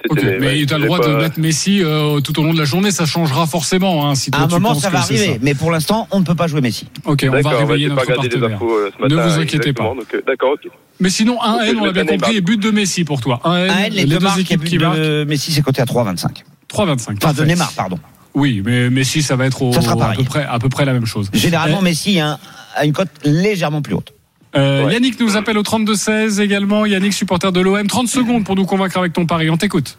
[0.08, 2.52] Ok, C'était- mais ouais, tu as le droit de mettre Messi euh, tout au long
[2.54, 4.08] de la journée, ça changera forcément.
[4.08, 6.24] Hein, si toi, À un tu moment ça va arriver, mais pour l'instant on ne
[6.24, 6.86] peut pas jouer Messi.
[7.04, 8.56] Ok, on va réveiller notre partenaire.
[8.56, 9.84] infos euh, ce Ne vous inquiétez pas.
[10.14, 10.70] euh, D'accord, ok.
[11.00, 13.20] Mais sinon, un Donc, N, je on l'a bien compris, et but de Messi pour
[13.20, 13.40] toi.
[13.44, 14.98] Un N, Un N, les, les deux équipes qui marquent.
[15.26, 16.42] Messi c'est coté à 3,25.
[16.72, 17.16] 3,25.
[17.22, 17.44] Enfin de.
[17.44, 17.98] Neymar, pardon.
[18.34, 20.84] Oui, mais Messi, ça va être au, Ça sera à, peu près, à peu près
[20.84, 21.30] la même chose.
[21.32, 22.38] Généralement Euh, Messi a, un-
[22.76, 24.12] a une cote légèrement plus haute.
[24.56, 24.92] Euh, Ouais.
[24.94, 26.86] Yannick nous appelle au 32-16 également.
[26.86, 27.86] Yannick, supporter de l'OM.
[27.86, 29.50] 30 secondes pour nous convaincre avec ton pari.
[29.50, 29.98] On t'écoute.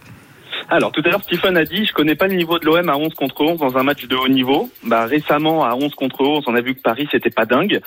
[0.69, 2.97] Alors tout à l'heure Stephen a dit je connais pas le niveau de l'OM à
[2.97, 4.69] 11 contre 11 dans un match de haut niveau.
[4.83, 7.79] Bah récemment à 11 contre 11 on a vu que Paris c'était pas dingue.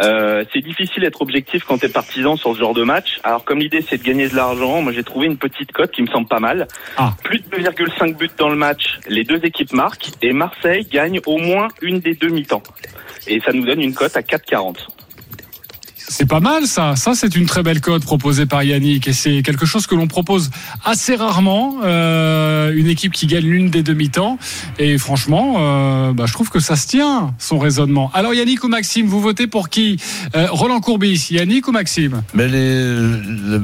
[0.00, 3.18] Euh, c'est difficile d'être objectif quand t'es partisan sur ce genre de match.
[3.24, 6.02] Alors comme l'idée c'est de gagner de l'argent, moi j'ai trouvé une petite cote qui
[6.02, 6.68] me semble pas mal.
[6.96, 7.12] Ah.
[7.24, 11.38] Plus de 2,5 buts dans le match, les deux équipes marquent et Marseille gagne au
[11.38, 12.62] moins une des deux mi-temps.
[13.26, 14.76] Et ça nous donne une cote à 4,40.
[16.10, 16.96] C'est pas mal ça.
[16.96, 20.06] Ça, c'est une très belle cote proposée par Yannick et c'est quelque chose que l'on
[20.06, 20.50] propose
[20.84, 21.76] assez rarement.
[21.84, 24.38] Euh, une équipe qui gagne l'une des demi-temps
[24.78, 28.10] et franchement, euh, bah, je trouve que ça se tient son raisonnement.
[28.14, 29.98] Alors Yannick ou Maxime, vous votez pour qui?
[30.34, 32.22] Euh, Roland Courbis, Yannick ou Maxime?
[32.32, 33.62] Mais les, le-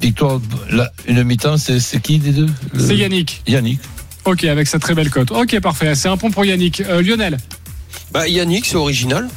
[0.00, 2.48] victoire, la- une mi-temps, c'est qui des deux?
[2.72, 3.42] Le- C'est Yannick.
[3.48, 3.80] Yannick.
[4.24, 5.30] Ok, avec sa très belle cote.
[5.32, 5.94] Ok, parfait.
[5.94, 6.80] C'est un point pour Yannick.
[6.82, 7.38] Euh, Lionel.
[8.12, 9.28] Bah, Yannick, c'est original.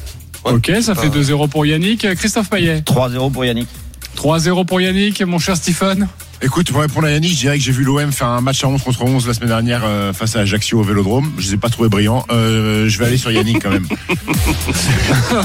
[0.44, 2.08] Ok, ça fait 2-0 pour Yannick.
[2.16, 2.80] Christophe Payet.
[2.82, 3.68] 3-0 pour Yannick.
[4.18, 6.08] 3-0 pour Yannick, mon cher Stephen.
[6.46, 8.68] Écoute, pour répondre à Yannick, je dirais que j'ai vu l'OM faire un match à
[8.68, 11.32] 11 contre 11 la semaine dernière euh, face à Ajaccio au Vélodrome.
[11.38, 12.26] Je les ai pas trouvés brillants.
[12.32, 13.88] Euh, je vais aller sur Yannick quand même.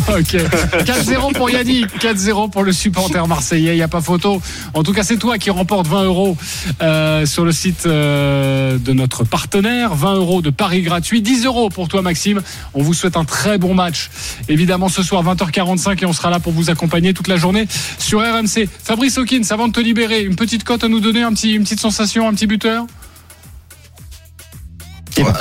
[0.08, 0.34] ok.
[0.82, 4.42] 4-0 pour Yannick, 4-0 pour le supporter marseillais, il n'y a pas photo.
[4.74, 6.36] En tout cas, c'est toi qui remporte 20 euros
[6.82, 9.94] euh, sur le site de notre partenaire.
[9.94, 12.42] 20 euros de paris gratuit, 10 euros pour toi Maxime.
[12.74, 14.10] On vous souhaite un très bon match.
[14.48, 18.18] Évidemment, ce soir 20h45 et on sera là pour vous accompagner toute la journée sur
[18.18, 18.68] RMC.
[18.82, 21.64] Fabrice Hawkins, avant de te libérer, une petite cote à nous donner, un petit, une
[21.64, 22.86] petite sensation, un petit buteur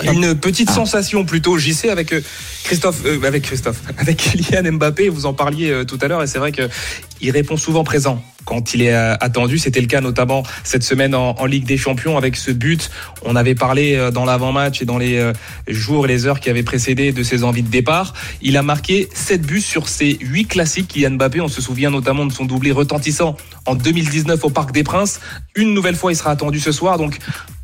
[0.03, 2.21] Une petite sensation plutôt, j'y sais avec euh,
[2.63, 6.27] Christophe, euh, avec Christophe, avec Kylian Mbappé, vous en parliez euh, tout à l'heure et
[6.27, 6.63] c'est vrai que
[7.21, 9.59] il répond souvent présent quand il est euh, attendu.
[9.59, 12.89] C'était le cas notamment cette semaine en, en Ligue des Champions avec ce but.
[13.23, 15.33] On avait parlé euh, dans l'avant-match et dans les euh,
[15.67, 18.13] jours et les heures qui avaient précédé de ses envies de départ.
[18.41, 20.87] Il a marqué 7 buts sur ses 8 classiques.
[20.87, 24.83] Kylian Mbappé, on se souvient notamment de son doublé retentissant en 2019 au Parc des
[24.83, 25.19] Princes.
[25.55, 26.97] Une nouvelle fois, il sera attendu ce soir.
[26.97, 27.17] Donc,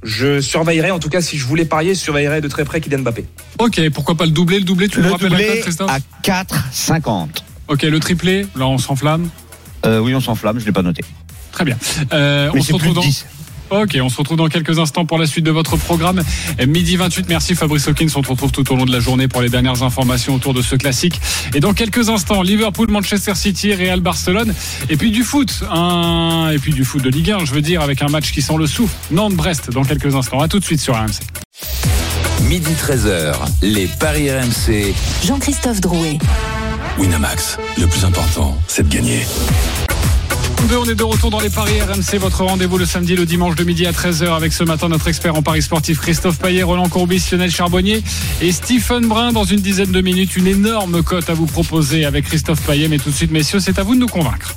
[0.03, 2.99] je surveillerai, en tout cas, si je voulais parier, je surveillerais de très près Kylian
[2.99, 3.25] Mbappé.
[3.59, 5.91] Ok, pourquoi pas le doublé Le doublé, tu Le me rappelles la doublé cote, Christophe
[5.91, 7.27] à 4,50.
[7.69, 9.29] Ok, le triplé, là on s'enflamme.
[9.85, 11.03] Euh, oui, on s'enflamme, je l'ai pas noté.
[11.51, 11.77] Très bien.
[12.13, 13.01] Euh, Mais on c'est se retrouve dans.
[13.01, 13.25] 10.
[13.69, 16.21] Ok, on se retrouve dans quelques instants pour la suite de votre programme.
[16.67, 18.07] Midi 28, merci Fabrice Hawkins.
[18.15, 20.61] On se retrouve tout au long de la journée pour les dernières informations autour de
[20.61, 21.19] ce classique.
[21.55, 24.53] Et dans quelques instants, Liverpool, Manchester City, Real Barcelone.
[24.89, 25.63] Et puis du foot.
[25.71, 26.51] Un...
[26.53, 28.57] Et puis du foot de Ligue 1, je veux dire, avec un match qui sent
[28.57, 28.95] le souffle.
[29.11, 30.39] Nantes-Brest dans quelques instants.
[30.39, 31.21] À tout de suite sur RMC.
[32.43, 34.93] Midi 13h, les Paris RMC.
[35.25, 36.19] Jean-Christophe Drouet.
[36.97, 39.25] Winamax, le plus important, c'est de gagner.
[40.75, 43.63] On est de retour dans les paris RMC, votre rendez-vous le samedi, le dimanche de
[43.63, 47.23] midi à 13h avec ce matin notre expert en paris sportif Christophe Payet, Roland Courbis,
[47.31, 48.03] Lionel Charbonnier
[48.41, 50.35] et Stephen Brun dans une dizaine de minutes.
[50.35, 53.77] Une énorme cote à vous proposer avec Christophe Payet, mais tout de suite messieurs, c'est
[53.79, 54.55] à vous de nous convaincre.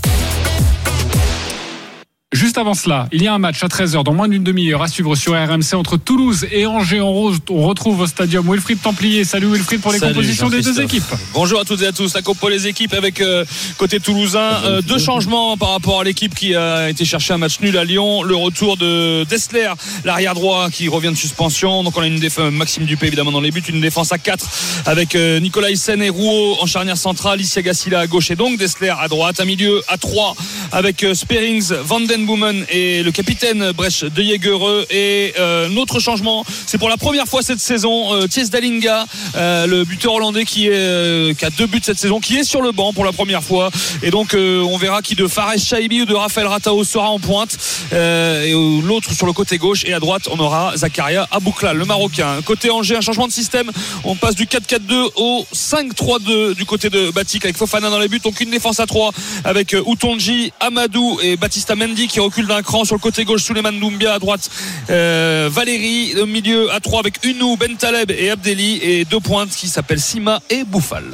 [2.32, 4.88] Juste avant cela, il y a un match à 13h dans moins d'une demi-heure à
[4.88, 7.00] suivre sur RMC entre Toulouse et Angers.
[7.00, 9.22] On re- on retrouve au stadium Wilfried Templier.
[9.22, 11.04] Salut Wilfried pour les Salut, compositions des deux équipes.
[11.32, 12.14] Bonjour à toutes et à tous.
[12.14, 13.44] La compo les équipes avec euh,
[13.78, 17.60] côté toulousain euh, deux changements par rapport à l'équipe qui a été chercher un match
[17.60, 18.24] nul à Lyon.
[18.24, 19.70] Le retour de Dessler,
[20.04, 21.84] l'arrière droit qui revient de suspension.
[21.84, 24.44] Donc on a une défense Maxime Dupé évidemment dans les buts, une défense à 4
[24.86, 28.58] avec euh, Nicolas Hyssen et Rouault en charnière centrale, Isia Gassila à gauche et donc
[28.58, 30.34] Dessler à droite, un milieu à 3
[30.72, 36.00] avec euh, Sperings, Van Den Boomen et le capitaine Brech de Jägereux et euh, notre
[36.00, 40.44] changement, c'est pour la première fois cette saison euh, Thies Dalinga, euh, le buteur hollandais
[40.44, 43.04] qui est euh, qui a deux buts cette saison, qui est sur le banc pour
[43.04, 43.70] la première fois.
[44.02, 47.18] Et donc euh, on verra qui de Fares Shaibi ou de Raphaël Ratao sera en
[47.18, 47.58] pointe.
[47.92, 48.52] Euh, et
[48.86, 52.40] l'autre sur le côté gauche et à droite on aura Zakaria Aboukla, le Marocain.
[52.44, 53.70] Côté Angers, un changement de système,
[54.04, 58.20] on passe du 4-4-2 au 5-3-2 du côté de Batik avec Fofana dans les buts,
[58.22, 59.12] donc une défense à 3
[59.44, 63.78] avec Outonji, Amadou et Baptista Mendy qui reculent d'un cran sur le côté gauche, Souleymane
[63.80, 64.50] Doumbia à droite,
[64.90, 69.68] euh, Valérie au milieu à 3 avec Unou, Bentaleb et Abdelli et deux pointes qui
[69.68, 71.04] s'appellent Sima et Bouffal.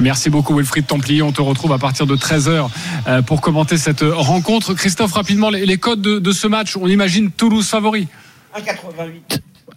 [0.00, 1.22] Merci beaucoup Wilfried Templier.
[1.22, 2.68] On te retrouve à partir de 13h
[3.06, 4.74] euh, pour commenter cette rencontre.
[4.74, 6.76] Christophe, rapidement, les codes de, de ce match.
[6.76, 8.08] On imagine Toulouse favori.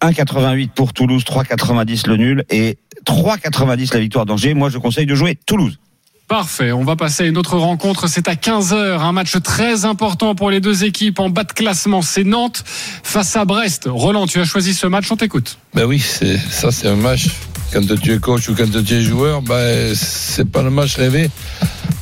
[0.02, 4.54] 1,88 pour Toulouse, 3,90 le nul et 3,90 la victoire d'Angers.
[4.54, 5.80] Moi, je conseille de jouer Toulouse.
[6.28, 10.36] Parfait, on va passer à une autre rencontre, c'est à 15h, un match très important
[10.36, 13.88] pour les deux équipes en bas de classement, c'est Nantes face à Brest.
[13.92, 15.58] Roland, tu as choisi ce match, on t'écoute.
[15.74, 17.28] Ben oui, ça c'est un match.
[17.74, 21.30] Quand tu es coach ou quand tu es joueur, ben c'est pas le match rêvé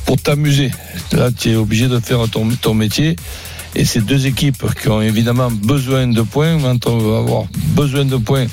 [0.06, 0.70] pour t'amuser.
[1.12, 3.16] Là, tu es obligé de faire ton, ton métier.
[3.74, 8.04] Et ces deux équipes qui ont évidemment besoin de points, quand on va avoir besoin
[8.04, 8.46] de points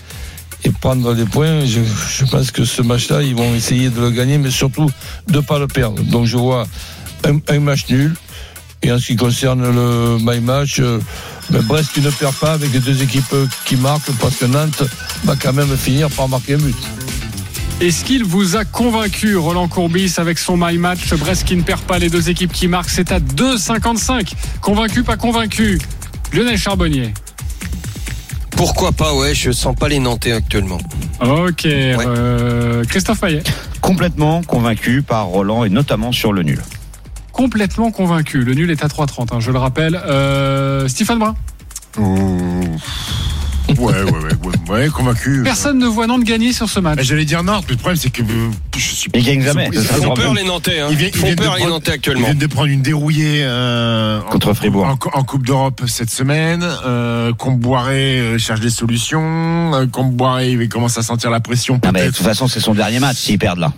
[0.64, 4.38] et prendre les points, je, pense que ce match-là, ils vont essayer de le gagner,
[4.38, 4.90] mais surtout
[5.28, 6.02] de ne pas le perdre.
[6.04, 6.68] Donc je vois
[7.26, 8.14] un, un match nul.
[8.82, 11.00] Et en ce qui concerne le my match, euh,
[11.50, 14.84] ben Brest qui ne perd pas avec les deux équipes qui marquent, parce que Nantes
[15.26, 16.76] va quand même finir par marquer un but.
[17.82, 21.82] Est-ce qu'il vous a convaincu, Roland Courbis, avec son My Match Brest qui ne perd
[21.82, 24.34] pas les deux équipes qui marquent, c'est à 2,55.
[24.62, 25.80] Convaincu, pas convaincu
[26.34, 27.14] Lionel Charbonnier.
[28.60, 30.80] Pourquoi pas, ouais, je sens pas les Nantais actuellement.
[31.22, 33.42] Ok, euh, Christophe Payet.
[33.80, 36.62] Complètement convaincu par Roland et notamment sur le nul.
[37.32, 38.44] complètement convaincu.
[38.44, 39.96] Le nul est à 3,30, hein, je le rappelle.
[40.06, 41.36] Euh, Stéphane Brun
[41.98, 42.60] Oh.
[43.80, 44.20] Ouais, ouais, ouais,
[44.70, 45.42] ouais, ouais, convaincu.
[45.44, 46.98] Personne ne voit Nantes gagner sur ce match.
[46.98, 48.26] Bah, J'allais dire Nantes, mais le problème c'est que euh,
[48.76, 49.10] je suis.
[49.14, 49.70] Ils gagnent jamais.
[49.72, 50.42] Ils, font peur bien.
[50.44, 50.80] les Nantais.
[50.80, 50.88] Hein.
[50.92, 52.26] ils viennent- Ils font peur les prendre- Nantais ils actuellement.
[52.26, 54.86] viennent de prendre une dérouillée euh, en- Contre Fribourg.
[54.86, 56.66] En, en Coupe d'Europe cette semaine.
[56.86, 59.74] Euh, Comboiré euh, cherche des solutions.
[59.76, 62.74] Euh, Comboiré il commence à sentir la pression Ah, mais de toute façon, c'est son
[62.74, 63.72] dernier match s'ils perdent là.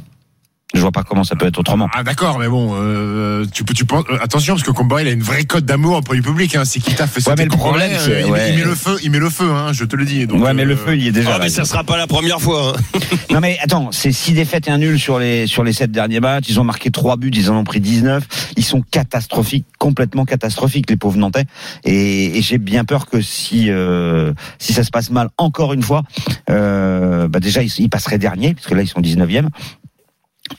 [0.73, 1.89] Je vois pas comment ça peut être autrement.
[1.93, 5.09] Ah d'accord, mais bon, euh, tu peux, tu penses, euh, attention parce que Comboiré il
[5.09, 6.55] a une vraie cote d'amour auprès du public.
[6.55, 6.63] Hein.
[6.65, 8.49] C'est qui t'a fait Ouais, sauter mais le Comboiré, problème, euh, il, ouais.
[8.51, 10.25] il met le feu, il met le feu, hein, je te le dis.
[10.27, 11.43] Donc, ouais, mais le euh, feu, il est déjà Ah, là.
[11.43, 12.73] mais ça sera pas la première fois.
[12.77, 12.99] hein.
[13.31, 16.19] Non mais attends, c'est six défaites et un nul sur les sur les sept derniers
[16.19, 16.45] matchs.
[16.49, 18.23] Ils ont marqué trois buts, ils en ont pris 19.
[18.57, 21.45] Ils sont catastrophiques, complètement catastrophiques les pauvres Nantais.
[21.85, 25.83] Et, et j'ai bien peur que si euh, si ça se passe mal encore une
[25.83, 26.03] fois,
[26.49, 29.47] euh, bah déjà ils, ils passeraient dernier parce que là ils sont 19e.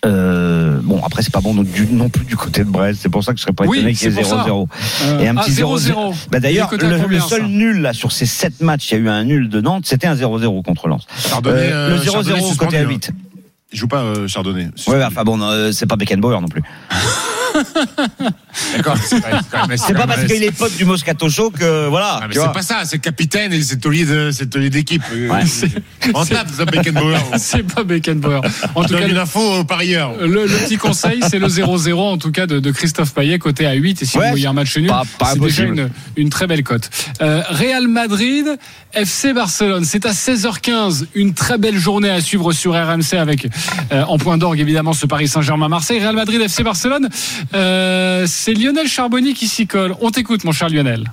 [0.05, 3.09] Euh, bon après c'est pas bon non, du- non plus du côté de Brest c'est
[3.09, 4.44] pour ça que je serais pas Oui, étonné qu'il y ait c'est pour ça.
[4.46, 4.66] 0-0
[5.05, 6.14] Euh, et un ah, petit 0-0.
[6.31, 8.96] bah d'ailleurs le, combien, le seul ça nul là sur ces sept matchs il y
[8.96, 12.11] a eu un nul de Nantes c'était un 0-0 contre Lens Euh, euh, le 0-0
[12.12, 12.88] Chardonnay côté à hein.
[12.88, 13.11] 8
[13.72, 14.68] Il joue pas euh, Chardonnay.
[14.87, 16.62] Ouais, enfin bon, euh, c'est pas Beckenbauer non plus.
[18.77, 18.97] D'accord.
[19.05, 19.41] C'est pas,
[19.77, 22.21] c'est C'est parce qu'il est pote du Moscato Show que voilà.
[22.23, 25.03] Ah, mais c'est pas ça, c'est capitaine et c'est taulier de, c'est taulier d'équipe.
[25.13, 25.45] Euh, Ouais.
[26.15, 27.17] On tape, ça, Beckenbauer.
[27.39, 28.41] C'est pas Beckenbauer.
[28.75, 30.15] En tout cas, une info aux parieurs.
[30.21, 33.67] le, le petit conseil, c'est le 0-0 en tout cas de, de Christophe Payet côté
[33.67, 34.91] à 8 et si Ouais, vous voyez un match nul,
[35.33, 36.91] c'est déjà une, une très belle cote.
[37.21, 38.47] Euh, Real Madrid,
[38.93, 43.47] FC Barcelone, c'est à 16h15, une très belle journée à suivre sur RMC avec
[43.93, 47.09] euh, en point d'orgue évidemment ce Paris Saint-Germain-Marseille, Real Madrid, FC Barcelone.
[47.55, 49.94] Euh, c'est Lionel Charbonnier qui s'y colle.
[50.01, 51.11] On t'écoute mon cher Lionel.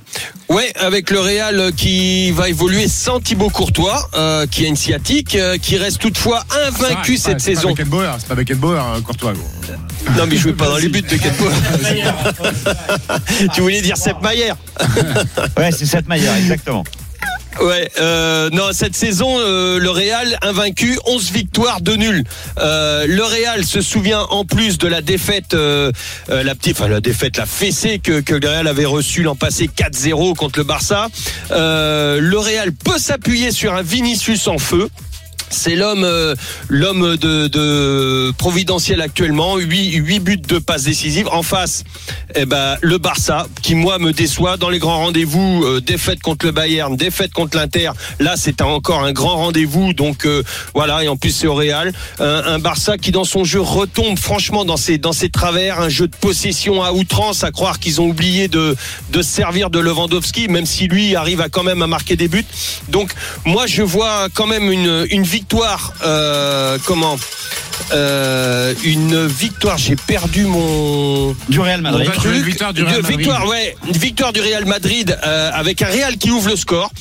[0.50, 5.36] Ouais, avec le Real qui va évoluer sans Thibaut Courtois, euh, qui est une sciatique,
[5.36, 7.70] euh, qui reste toutefois invaincu cette c'est pas saison.
[7.70, 9.34] Beckenbauer, c'est pas Beckenbauer, hein, Courtois.
[9.34, 9.44] gros.
[10.18, 11.52] Non, mais je jouait pas dans les buts de Beckenbauer.
[13.54, 14.54] tu voulais dire Sepp Maier
[15.58, 16.84] Ouais, c'est cette Maillard, exactement.
[17.62, 22.24] Ouais, euh, non, cette saison, euh, le Real invaincu, 11 victoires, 2 nuls.
[22.58, 25.92] Euh, le Real se souvient en plus de la défaite, euh,
[26.30, 29.36] euh, la petite, enfin la défaite, la fessée que, que le Real avait reçue l'an
[29.36, 31.08] passé 4-0 contre le Barça.
[31.52, 34.88] Euh, le Real peut s'appuyer sur un Vinicius en feu.
[35.50, 36.36] C'est l'homme, euh,
[36.68, 39.58] l'homme de, de providentiel actuellement.
[39.58, 41.28] 8, huit buts de passes décisives.
[41.32, 41.84] En face,
[42.36, 45.64] eh ben, le Barça, qui moi me déçoit dans les grands rendez-vous.
[45.66, 47.92] euh, défaite contre le Bayern, défaite contre l'Inter.
[48.20, 49.94] Là, c'est encore un grand rendez-vous.
[49.94, 50.44] Donc euh,
[50.76, 51.94] voilà, et en plus c'est au Real.
[52.20, 55.80] Un, un Barça qui dans son jeu retombe franchement dans ses dans ses travers.
[55.82, 58.76] Un jeu de possession à outrance, à croire qu'ils ont oublié de
[59.12, 62.28] de se servir de Lewandowski, même si lui arrive à quand même à marquer des
[62.28, 62.46] buts.
[62.90, 63.12] Donc
[63.46, 65.39] moi je vois quand même une une victoire.
[66.04, 67.18] Euh, comment
[67.92, 69.78] euh, une victoire.
[69.78, 72.08] J'ai perdu mon Du Real Madrid.
[72.08, 72.36] Mon truc.
[72.36, 73.18] Une victoire du Real Madrid.
[73.18, 76.92] victoire, ouais, une victoire du Real Madrid euh, avec un Real qui ouvre le score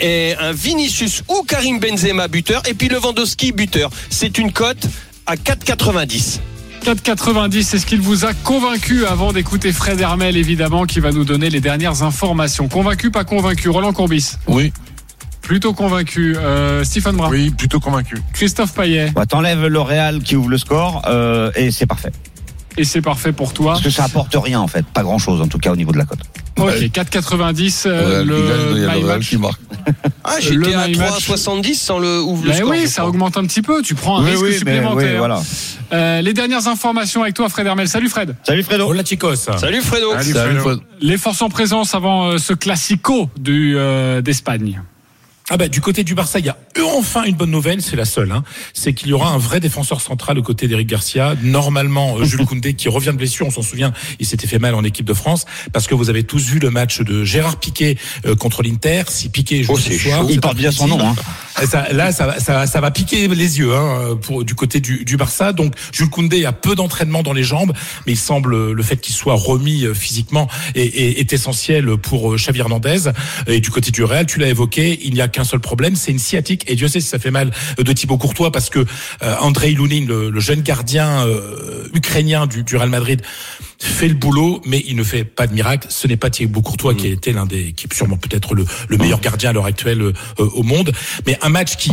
[0.00, 3.90] et un Vinicius ou Karim Benzema buteur et puis Lewandowski buteur.
[4.10, 4.86] C'est une cote
[5.26, 6.38] à 4,90.
[6.84, 11.24] 4,90, c'est ce qu'il vous a convaincu avant d'écouter Fred Hermel, évidemment, qui va nous
[11.24, 12.68] donner les dernières informations.
[12.68, 14.36] Convaincu, pas convaincu Roland Courbis?
[14.46, 14.72] Oui.
[15.48, 16.36] Plutôt convaincu.
[16.36, 18.16] Euh, Stephen Brun Oui, plutôt convaincu.
[18.34, 22.12] Christophe Payet Bah, T'enlèves le Real qui ouvre le score euh, et c'est parfait.
[22.76, 23.72] Et c'est parfait pour toi.
[23.72, 25.90] Parce que ça apporte rien en fait, pas grand chose en tout cas au niveau
[25.90, 26.18] de la cote.
[26.58, 29.30] Ok, 4,90, euh, le my match.
[29.30, 29.60] qui marque.
[30.22, 31.26] Ah, Le j'étais à my match.
[31.26, 32.70] 3,70 sans le ouvre le Ben score.
[32.70, 33.08] oui, ça crois.
[33.08, 33.80] augmente un petit peu.
[33.80, 35.10] Tu prends un Oui, risque oui, mais supplémentaire.
[35.12, 35.40] oui, voilà.
[35.94, 37.88] Euh, les dernières informations avec toi, Fred Hermel.
[37.88, 38.36] Salut Fred.
[38.42, 38.86] Salut Fredo.
[38.88, 39.36] Hola chicos.
[39.56, 40.12] Salut Fredo.
[40.20, 40.60] Salut, Fredo.
[40.60, 40.78] Fred.
[41.00, 44.82] Les forces en présence avant euh, ce classico du, euh, d'Espagne.
[45.50, 46.58] Ah bah, du côté du Barça, il y a
[46.94, 48.32] enfin une bonne nouvelle, c'est la seule.
[48.32, 48.44] Hein.
[48.74, 51.34] C'est qu'il y aura un vrai défenseur central aux côtés d'Eric Garcia.
[51.42, 54.74] Normalement, euh, Jules Koundé qui revient de blessure, on s'en souvient, il s'était fait mal
[54.74, 57.96] en équipe de France parce que vous avez tous vu le match de Gérard Piquet
[58.26, 59.04] euh, contre l'Inter.
[59.08, 60.24] Si Piquet joue Oh, ce soir.
[60.28, 61.00] Il porte bien son nom.
[61.00, 61.14] Hein.
[61.66, 65.04] Ça, là, ça, va- ça, ça va piquer les yeux hein, pour du côté du,
[65.04, 65.52] du Barça.
[65.52, 67.72] Donc, Jules Koundé a peu d'entraînement dans les jambes,
[68.06, 72.36] mais il semble le fait qu'il soit remis euh, physiquement est, est, est essentiel pour
[72.36, 73.10] Xavi Hernandez.
[73.46, 76.10] Et du côté du Real, tu l'as évoqué, il n'y a qu'un seul problème, c'est
[76.10, 76.64] une sciatique.
[76.66, 79.70] Et Dieu sait si ça fait mal euh, de Thibaut Courtois parce que euh, Andrei
[79.70, 83.22] Lunin, le, le jeune gardien euh, ukrainien du, du Real Madrid,
[83.78, 85.86] fait le boulot, mais il ne fait pas de miracle.
[85.90, 88.64] Ce n'est pas Thibaut Courtois qui a été l'un des, qui est sûrement peut-être le,
[88.88, 90.92] le meilleur gardien à l'heure actuelle euh, au monde.
[91.26, 91.92] Mais un match qui,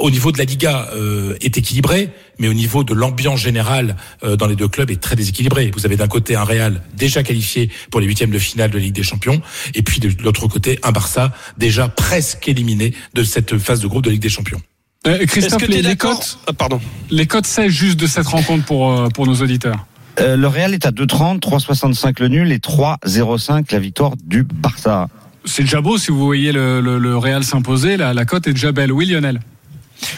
[0.00, 4.36] au niveau de la Liga, euh, est équilibré, mais au niveau de l'ambiance générale euh,
[4.36, 5.70] dans les deux clubs est très déséquilibré.
[5.74, 8.94] Vous avez d'un côté un Real déjà qualifié pour les huitièmes de finale de Ligue
[8.94, 9.40] des Champions,
[9.74, 14.04] et puis de l'autre côté un Barça déjà presque éliminé de cette phase de groupe
[14.04, 14.60] de Ligue des Champions.
[15.06, 16.80] Euh, Est-ce Christophe, que les, cotes, Ah, Pardon.
[17.10, 19.86] les cotes, c'est juste de cette rencontre pour, euh, pour nos auditeurs.
[20.20, 25.08] Euh, le Real est à 2,30, 3,65 le nul et 3,05 la victoire du Barça.
[25.44, 27.96] C'est déjà beau si vous voyez le, le, le Real s'imposer.
[27.96, 28.92] La, la cote est déjà belle.
[28.92, 29.40] Oui, Lionel.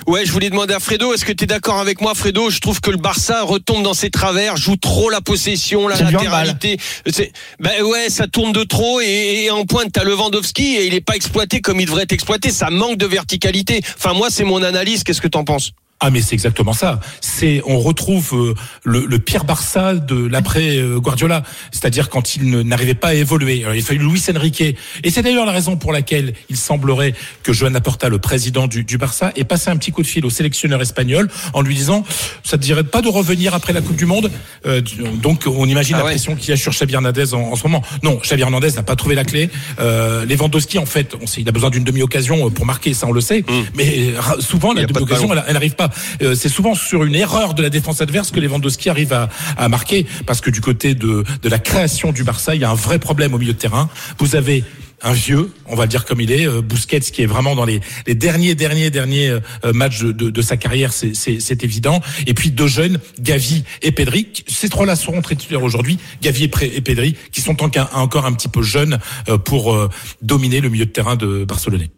[0.06, 2.50] Ouais, je voulais demander à Fredo, est-ce que tu es d'accord avec moi, Fredo?
[2.50, 6.78] Je trouve que le Barça retombe dans ses travers, joue trop la possession, la latéralité.
[7.06, 10.94] C'est, ben ouais, ça tourne de trop et, et en pointe t'as Lewandowski et il
[10.94, 12.50] est pas exploité comme il devrait être exploité.
[12.50, 13.80] Ça manque de verticalité.
[13.96, 15.04] Enfin, moi, c'est mon analyse.
[15.04, 15.72] Qu'est-ce que t'en penses?
[15.98, 17.00] Ah mais c'est exactement ça.
[17.22, 18.54] C'est on retrouve euh,
[18.84, 23.62] le, le pire Barça de l'après euh, Guardiola, c'est-à-dire quand il n'arrivait pas à évoluer.
[23.64, 24.76] Alors, il a fallu Luis Enrique, et
[25.10, 28.98] c'est d'ailleurs la raison pour laquelle il semblerait que Joan Laporta, le président du, du
[28.98, 32.04] Barça, ait passé un petit coup de fil au sélectionneur espagnol en lui disant
[32.44, 34.30] ça te dirait pas de revenir après la Coupe du Monde?
[34.66, 34.82] Euh,
[35.22, 36.10] donc on imagine Ah la ouais.
[36.10, 37.82] pression qu'il y a sur Xavi Hernandez en, en ce moment.
[38.02, 39.48] Non, Xavi Hernandez n'a pas trouvé la clé.
[39.80, 43.12] Euh, Lewandowski en fait, on sait, il a besoin d'une demi-occasion pour marquer, ça on
[43.12, 43.44] le sait.
[43.74, 45.85] Mais euh, ra- souvent la demi-occasion elle, elle n'arrive pas.
[46.22, 49.68] Euh, c'est souvent sur une erreur de la défense adverse que Lewandowski arrive à, à
[49.68, 52.98] marquer, parce que du côté de, la création du Barça, il y a un vrai
[52.98, 53.88] problème au milieu de terrain.
[54.18, 54.64] Vous avez
[55.02, 57.66] un vieux, on va le dire comme il est, euh, Busquets qui est vraiment dans
[57.66, 59.40] les, derniers, derniers, derniers euh,
[59.74, 62.00] matchs de, sa carrière, c'est- évident.
[62.26, 64.28] Et puis deux jeunes, Gavi et Pedri.
[64.46, 68.62] Ces trois-là seront titulaires aujourd'hui, Gavi et, Pedri, qui sont en- encore un petit peu
[68.62, 68.98] jeunes
[69.44, 69.76] pour
[70.22, 71.90] dominer le milieu de terrain de Barcelonais.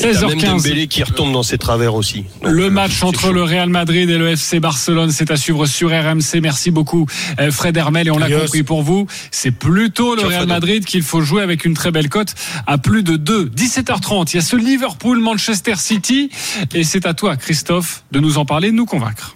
[0.00, 0.46] Et t'as même 16h15.
[0.46, 2.24] Dembélé qui retombe dans ses travers aussi.
[2.42, 5.66] Donc, Le euh, match entre le Real Madrid et le FC Barcelone, c'est à suivre
[5.66, 6.40] sur RMC.
[6.42, 7.06] Merci beaucoup,
[7.40, 8.08] euh, Fred Hermel.
[8.08, 10.46] Et on l'a compris pour vous, c'est plutôt le Real.
[10.46, 12.34] Madrid qu'il faut jouer avec une très belle cote
[12.66, 13.46] à plus de 2.
[13.46, 16.30] 17h30, il y a ce Liverpool-Manchester City.
[16.74, 19.34] Et c'est à toi, Christophe, de nous en parler, de nous convaincre.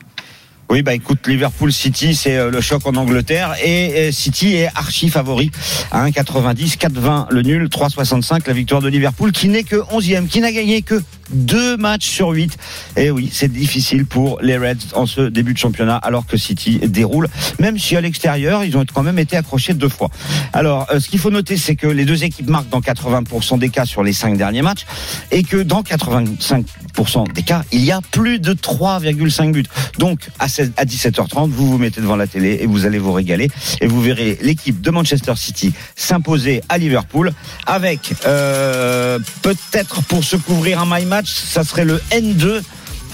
[0.72, 4.68] Oui, bah écoute, Liverpool City, c'est euh, le choc en Angleterre et euh, City est
[4.74, 5.50] archi favori.
[5.90, 10.40] À 1,90, 4,20 le nul, 3,65 la victoire de Liverpool qui n'est que 11e, qui
[10.40, 11.02] n'a gagné que
[11.32, 12.56] deux matchs sur 8.
[12.96, 16.80] Et oui, c'est difficile pour les Reds en ce début de championnat alors que City
[16.86, 20.10] déroule, même si à l'extérieur, ils ont quand même été accrochés deux fois.
[20.52, 23.68] Alors, euh, ce qu'il faut noter, c'est que les deux équipes marquent dans 80% des
[23.68, 24.86] cas sur les cinq derniers matchs
[25.30, 29.64] et que dans 85% des cas, il y a plus de 3,5 buts.
[29.98, 33.12] Donc, à 16 à 17h30, vous vous mettez devant la télé et vous allez vous
[33.12, 33.48] régaler
[33.80, 37.32] et vous verrez l'équipe de Manchester City s'imposer à Liverpool
[37.66, 42.62] avec euh, peut-être pour se couvrir un my match, ça serait le N2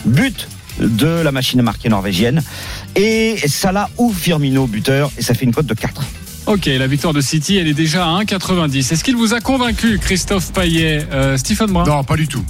[0.07, 0.49] but
[0.81, 2.43] de la machine à marquer norvégienne
[2.95, 6.03] et Salah ou Firmino buteur et ça fait une cote de 4.
[6.47, 8.93] Ok, la victoire de City, elle est déjà à 1,90.
[8.93, 11.85] Est-ce qu'il vous a convaincu, Christophe Payet, euh, Stephen Brun?
[11.85, 12.45] Non, pas du tout.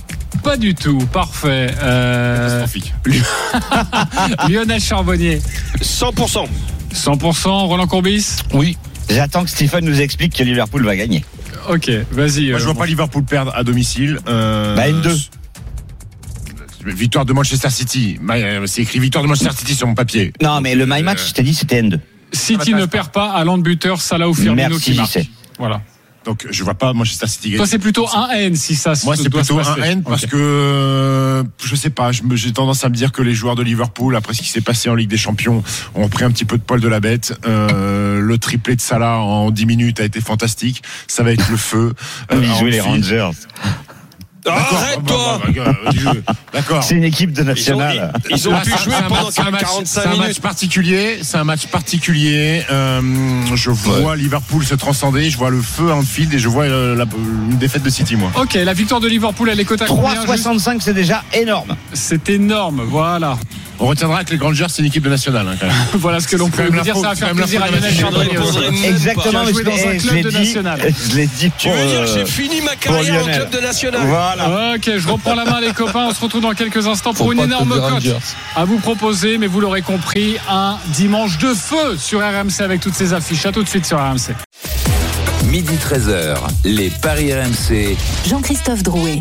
[0.44, 1.68] Pas du tout, parfait.
[1.82, 2.94] Euh, Catastrophique.
[4.48, 5.40] Lionel Charbonnier,
[5.82, 6.46] 100%.
[6.94, 7.48] 100%.
[7.66, 8.36] Roland Courbis?
[8.52, 8.76] Oui.
[9.10, 11.24] J'attends que Stephen nous explique que Liverpool va gagner.
[11.68, 12.50] Ok, vas-y.
[12.50, 14.18] Moi, euh, je vois pas Liverpool perdre à domicile.
[14.28, 15.28] Euh, Bah, N2.
[16.84, 18.18] Victoire de Manchester City.
[18.30, 20.32] Euh, C'est écrit victoire de Manchester City sur mon papier.
[20.42, 21.98] Non, mais le my match, je t'ai dit, c'était N2.
[22.32, 25.18] City ne perd pas à l'an de buteur, Salah ou Firmino Merci, qui marque.
[25.58, 25.82] Voilà.
[26.24, 27.66] Donc je vois pas Manchester City Toi, gagner.
[27.70, 29.76] c'est plutôt un N si ça se Moi, c'est plutôt un.
[29.76, 32.10] N parce que euh, je sais pas.
[32.12, 34.90] J'ai tendance à me dire que les joueurs de Liverpool, après ce qui s'est passé
[34.90, 35.62] en Ligue des Champions,
[35.94, 37.38] ont pris un petit peu de poil de la bête.
[37.46, 40.82] Euh, le triplé de Salah en 10 minutes a été fantastique.
[41.06, 41.94] Ça va être le feu.
[42.30, 43.30] Euh, Ils jouent les Rangers.
[44.52, 45.40] Arrête-toi
[46.52, 46.82] D'accord.
[46.82, 48.12] C'est une équipe de Ils ont, nationale.
[48.30, 50.10] ils ont Là, pu jouer c'est un pendant match- c'est un match- 45 C'est un
[50.10, 50.40] match minutes.
[50.40, 51.18] particulier.
[51.22, 52.64] C'est un match particulier.
[52.70, 53.00] Euh,
[53.54, 55.30] je vois Liverpool se transcender.
[55.30, 57.04] Je vois le feu à Anfield et je vois euh, la-
[57.50, 58.30] une défaite de City, moi.
[58.40, 60.24] Ok, la victoire de Liverpool, elle est cotée à combien juste?
[60.26, 61.76] 3,65, c'est déjà énorme.
[61.92, 63.36] C'est énorme, voilà.
[63.80, 65.46] On retiendra que les Rangers, c'est une équipe de nationale.
[65.48, 65.76] hein, quand même.
[65.94, 66.96] Voilà ce que l'on peut même dire.
[66.96, 68.30] Ça va c'est faire plaisir à Lionel Chardonnay.
[68.88, 70.30] Exactement, mais dans un je club l'ai de.
[70.30, 73.50] Je l'ai dit Tu pour, veux dire que euh, j'ai fini ma carrière en club
[73.50, 74.74] de national Voilà.
[74.74, 76.06] Ok, je reprends la main les copains.
[76.08, 78.16] On se retrouve dans quelques instants pour une énorme cote
[78.56, 79.38] à vous proposer.
[79.38, 83.46] Mais vous l'aurez compris, un dimanche de feu sur RMC avec toutes ces affiches.
[83.46, 84.34] À tout de suite sur RMC.
[85.44, 87.96] Midi 13h, les Paris RMC.
[88.28, 89.20] Jean-Christophe Drouet.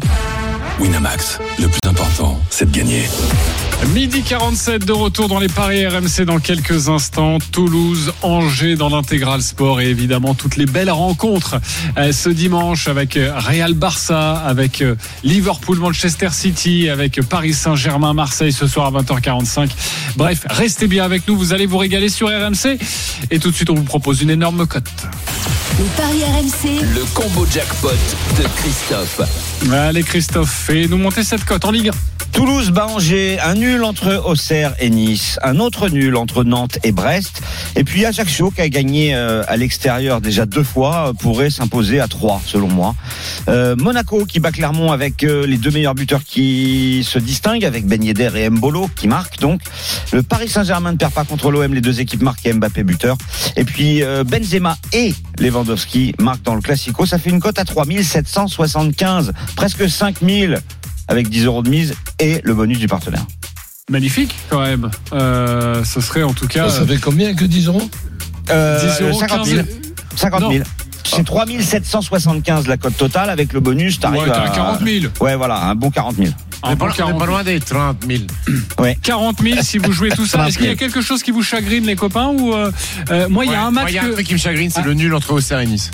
[0.79, 3.03] Winamax, le plus important, c'est de gagner.
[3.85, 7.37] Midi 47 de retour dans les paris RMC dans quelques instants.
[7.51, 11.59] Toulouse, Angers dans l'intégral sport et évidemment toutes les belles rencontres
[11.97, 18.13] euh, ce dimanche avec euh, Real Barça, avec euh, Liverpool, Manchester City, avec Paris Saint-Germain,
[18.13, 19.69] Marseille ce soir à 20h45.
[20.15, 22.77] Bref, restez bien avec nous, vous allez vous régaler sur RMC.
[23.31, 24.91] Et tout de suite, on vous propose une énorme cote.
[25.79, 26.81] Les paris RMC.
[26.95, 27.89] Le combo jackpot
[28.37, 29.21] de Christophe.
[29.71, 32.16] Allez Christophe, fais-nous monter cette cote en Ligue 1.
[32.31, 32.87] Toulouse bat
[33.43, 37.41] un nul entre Auxerre et Nice, un autre nul entre Nantes et Brest,
[37.75, 41.99] et puis Ajaccio qui a gagné euh, à l'extérieur déjà deux fois euh, pourrait s'imposer
[41.99, 42.95] à trois selon moi.
[43.47, 47.85] Euh, Monaco qui bat Clermont avec euh, les deux meilleurs buteurs qui se distinguent avec
[47.85, 49.61] Ben Yedder et Mbolo qui marquent donc.
[50.11, 53.17] Le Paris Saint-Germain ne perd pas contre l'OM, les deux équipes marquent et Mbappé buteur.
[53.55, 59.33] Et puis Benzema et Lewandowski marquent dans le Classico, ça fait une cote à 3775,
[59.55, 60.59] presque 5000
[61.07, 63.25] avec 10 euros de mise et le bonus du partenaire.
[63.89, 64.91] Magnifique quand même.
[65.13, 66.69] Euh, ce serait en tout cas.
[66.69, 67.89] Ça fait combien que 10 euros
[68.49, 69.63] Euh, 10 euros, 50 000.
[69.63, 69.67] 15.
[70.17, 70.53] 50 000.
[70.53, 70.63] Non.
[71.05, 75.05] C'est 3775 la cote totale avec le bonus, t'arrives Ouais, à à 40 000.
[75.21, 76.29] Ouais, voilà, un bon 40 000.
[76.63, 77.25] Un bon 40 000.
[77.25, 78.23] loin des 30 000.
[78.79, 78.97] Ouais.
[79.01, 80.47] 40 000 si vous jouez tout ça.
[80.47, 82.71] Est-ce qu'il y a quelque chose qui vous chagrine les copains ou euh,
[83.11, 84.33] euh, moi il y a un match Moi, il y a que un truc qui
[84.33, 84.85] me chagrine, c'est Ah.
[84.85, 85.91] le nul entre Auxerre et Nice.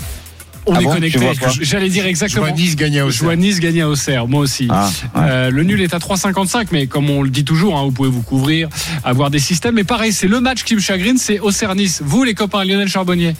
[0.66, 1.20] On Ah est bon, connecté.
[1.62, 2.46] J'allais dire exactement.
[2.46, 3.36] vois Nice gagner à Auxerre.
[3.36, 4.68] Nice gagner à Auxerre, moi aussi.
[4.70, 5.22] Ah, ouais.
[5.22, 8.10] Euh, le nul est à 3,55, mais comme on le dit toujours, hein, vous pouvez
[8.10, 8.70] vous couvrir,
[9.04, 9.76] avoir des systèmes.
[9.76, 12.02] Mais pareil, c'est le match qui me chagrine, c'est Auxerre-Nice.
[12.06, 13.36] Vous, les copains, Lionel Charbonnier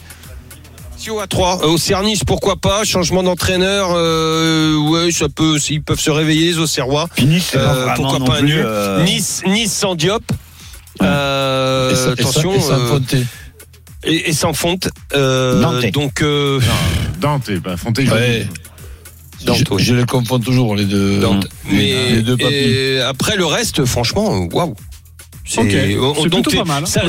[1.20, 1.66] à 3.
[1.66, 2.82] Au Cernis, pourquoi pas?
[2.84, 7.08] Changement d'entraîneur, euh, ouais, ça peut, ils peuvent se réveiller, les Auxerrois.
[7.54, 8.62] Euh, pourquoi pas un nul?
[8.64, 10.22] euh, Nice, Nice sans Diop.
[11.02, 12.52] Euh, Et ça- et ça- attention.
[12.54, 14.88] et euh, sans fonte.
[15.14, 16.58] Euh, donc, euh,
[17.24, 18.12] Dante, bah, Fonté, joue.
[18.14, 18.46] Ouais.
[19.44, 19.82] Dante, je, oui.
[19.82, 21.20] je les confonds toujours, les deux.
[21.20, 21.48] Dante.
[21.70, 22.54] Mais les deux papis.
[22.54, 24.74] et après le reste, franchement, waouh.
[25.46, 25.62] C'est
[26.30, 26.86] plutôt pas mal.
[26.86, 27.02] ça-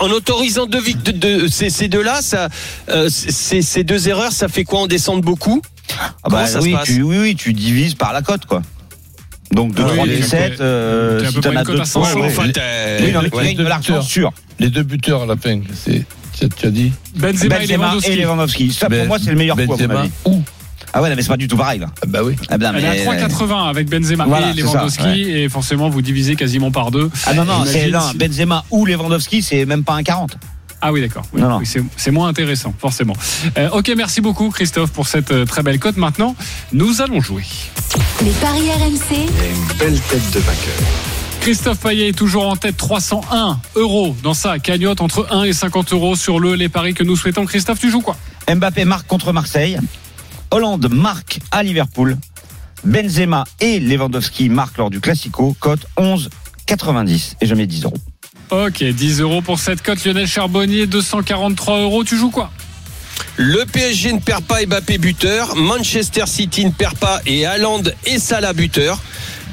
[0.00, 2.48] en, en autorisant deux, de, de- ces, ces deux-là, ça,
[2.88, 4.80] euh, ces, ces deux erreurs, ça fait quoi?
[4.82, 5.60] On descend beaucoup?
[6.22, 6.86] Ah bah ça se oui, passe?
[6.88, 8.62] tu, oui, oui, tu divises par la cote, quoi.
[9.52, 11.60] Donc 2, Ah 3 oui, 7, t'es- euh, t'es à si peu t'en près as
[11.60, 12.20] une cote 2 à 100 ouais, euros.
[12.22, 12.26] ouais.
[12.28, 13.44] Enfin, Oui, t'es- non, mais tu ouais.
[13.44, 14.32] gagnes de l'argent sûr.
[14.58, 16.04] Les deux buteurs à la fin, c'est.
[16.38, 18.10] Tu tu as dit Benzema, et Benzema Lewandowski.
[18.12, 18.72] et Lewandowski.
[18.72, 20.10] Ça, pour Ben- moi, c'est le meilleur coup, à mon Benzema avis.
[20.24, 20.42] ou
[20.92, 21.86] Ah ouais, mais c'est pas du tout pareil, là.
[22.02, 22.34] Ah bah oui.
[22.48, 25.20] Ah, ben, Elle est à mais- 3,80 avec Benzema Voilà, et ça, Lewandowski ouais.
[25.42, 27.10] et forcément vous divisez quasiment par deux.
[27.26, 30.36] Ah non, non, c'est si- Benzema ou Lewandowski, c'est même pas un 40.
[30.80, 31.24] Ah oui, d'accord.
[31.32, 31.56] Oui, Non, non.
[31.58, 33.14] oui, c'est- c'est moins intéressant, forcément.
[33.56, 35.96] Euh, ok, merci beaucoup, Christophe, pour cette euh, très belle cote.
[35.96, 36.36] Maintenant,
[36.72, 37.44] nous allons jouer.
[38.22, 41.13] Les paris RMC, Une belle tête de vainqueur.
[41.44, 45.92] Christophe Payet est toujours en tête, 301 euros dans sa cagnotte, entre 1 et 50
[45.92, 47.44] euros sur le les paris que nous souhaitons.
[47.44, 48.16] Christophe, tu joues quoi?
[48.48, 49.78] Mbappé marque contre Marseille.
[50.50, 52.16] Hollande marque à Liverpool.
[52.82, 55.54] Benzema et Lewandowski marquent lors du Classico.
[55.60, 57.34] Cote 11,90.
[57.42, 57.98] Et je mets 10 euros.
[58.48, 60.02] Ok, 10 euros pour cette cote.
[60.02, 62.04] Lionel Charbonnier, 243 euros.
[62.04, 62.50] Tu joues quoi?
[63.36, 65.56] Le PSG ne perd pas et Mbappé buteur.
[65.56, 68.98] Manchester City ne perd pas et Haaland et Salah buteur.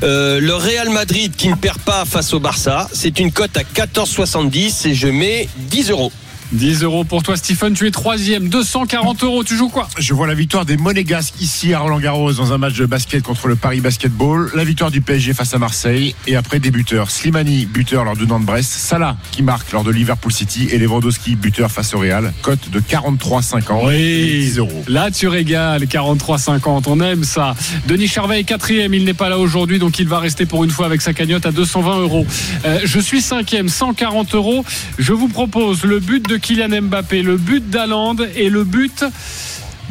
[0.04, 3.62] Euh, le Real Madrid qui ne perd pas face au Barça, c'est une cote à
[3.62, 6.12] 14,70 et je mets 10 euros.
[6.52, 7.74] 10 euros pour toi, Stephen.
[7.74, 9.44] Tu es troisième, 240 euros.
[9.44, 12.74] Tu joues quoi Je vois la victoire des Monégasques ici à Roland-Garros dans un match
[12.74, 14.52] de basket contre le Paris Basketball.
[14.54, 16.14] La victoire du PSG face à Marseille.
[16.28, 17.10] Et après des buteurs.
[17.10, 18.70] Slimani, buteur lors de Nantes-Brest.
[18.70, 20.68] Salah qui marque lors de Liverpool City.
[20.72, 22.34] Et Lewandowski, buteur face au Real.
[22.42, 23.88] Cote de 43,50.
[23.88, 24.42] Oui.
[24.42, 24.84] 10 euros.
[24.88, 26.84] Là, tu régales, 43,50.
[26.88, 27.56] On aime ça.
[27.88, 28.94] Denis Charvet est quatrième.
[28.94, 31.46] Il n'est pas là aujourd'hui, donc il va rester pour une fois avec sa cagnotte
[31.46, 32.26] à 220 euros.
[32.66, 34.66] Euh, je suis cinquième, 140 euros.
[35.00, 39.04] Je vous propose le but de Kylian Mbappé, le but d'Aland et le but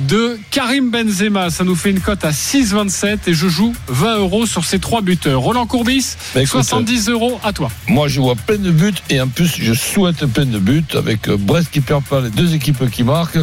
[0.00, 1.50] de Karim Benzema.
[1.50, 5.02] Ça nous fait une cote à 6,27 et je joue 20 euros sur ces trois
[5.02, 5.40] buteurs.
[5.40, 7.70] Roland Courbis, Bah, écoute, 70 euros à toi.
[7.88, 11.28] Moi, je vois plein de buts et en plus, je souhaite plein de buts avec
[11.28, 13.38] euh, Brest qui perd pas, les deux équipes qui marquent.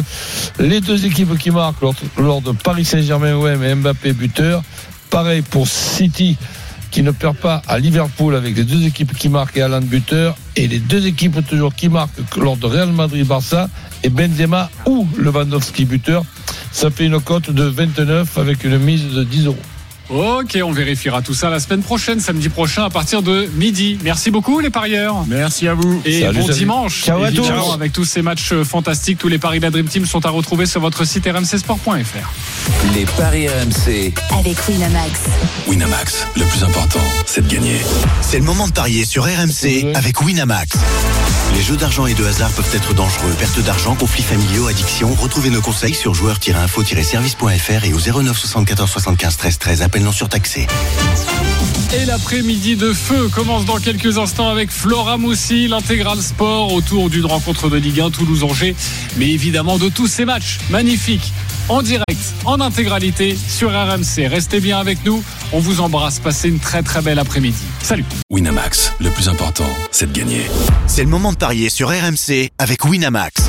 [0.58, 1.80] Les deux équipes qui marquent
[2.16, 4.62] lors, de Paris Saint-Germain OM et Mbappé buteur.
[5.10, 6.36] Pareil pour City
[6.98, 10.36] qui ne perd pas à Liverpool avec les deux équipes qui marquent et Alan buteur.
[10.56, 13.68] Et les deux équipes toujours qui marquent lors de Real Madrid-Barça
[14.02, 16.24] et Benzema ou Lewandowski buteur.
[16.72, 19.56] Ça fait une cote de 29 avec une mise de 10 euros.
[20.10, 23.98] Ok, on vérifiera tout ça la semaine prochaine, samedi prochain à partir de midi.
[24.02, 25.26] Merci beaucoup les parieurs.
[25.26, 26.00] Merci à vous.
[26.06, 26.58] Et Salut, bon salut.
[26.58, 27.04] dimanche.
[27.04, 27.46] Ciao à tous.
[27.74, 30.30] Avec tous ces matchs euh, fantastiques, tous les paris de la Dream Team sont à
[30.30, 32.94] retrouver sur votre site rmcsport.fr.
[32.94, 34.14] Les paris RMC.
[34.38, 35.20] avec Winamax.
[35.68, 37.76] Winamax, le plus important, c'est de gagner.
[38.22, 40.70] C'est le moment de parier sur RMC avec Winamax.
[41.54, 43.34] Les jeux d'argent et de hasard peuvent être dangereux.
[43.38, 45.14] Perte d'argent, conflits familiaux, addiction.
[45.14, 49.82] Retrouvez nos conseils sur joueurs-info-service.fr et au 09 74 75 13 13.
[49.98, 50.68] Appel non surtaxé.
[51.92, 57.26] Et l'après-midi de feu commence dans quelques instants avec Flora Moussi, l'intégral sport autour d'une
[57.26, 58.76] rencontre de Ligue 1 Toulouse-Angers,
[59.16, 61.32] mais évidemment de tous ces matchs magnifiques
[61.68, 64.28] en direct, en intégralité sur RMC.
[64.28, 67.64] Restez bien avec nous, on vous embrasse, passez une très très belle après-midi.
[67.82, 70.46] Salut Winamax, le plus important, c'est de gagner.
[70.86, 73.48] C'est le moment de parier sur RMC avec Winamax.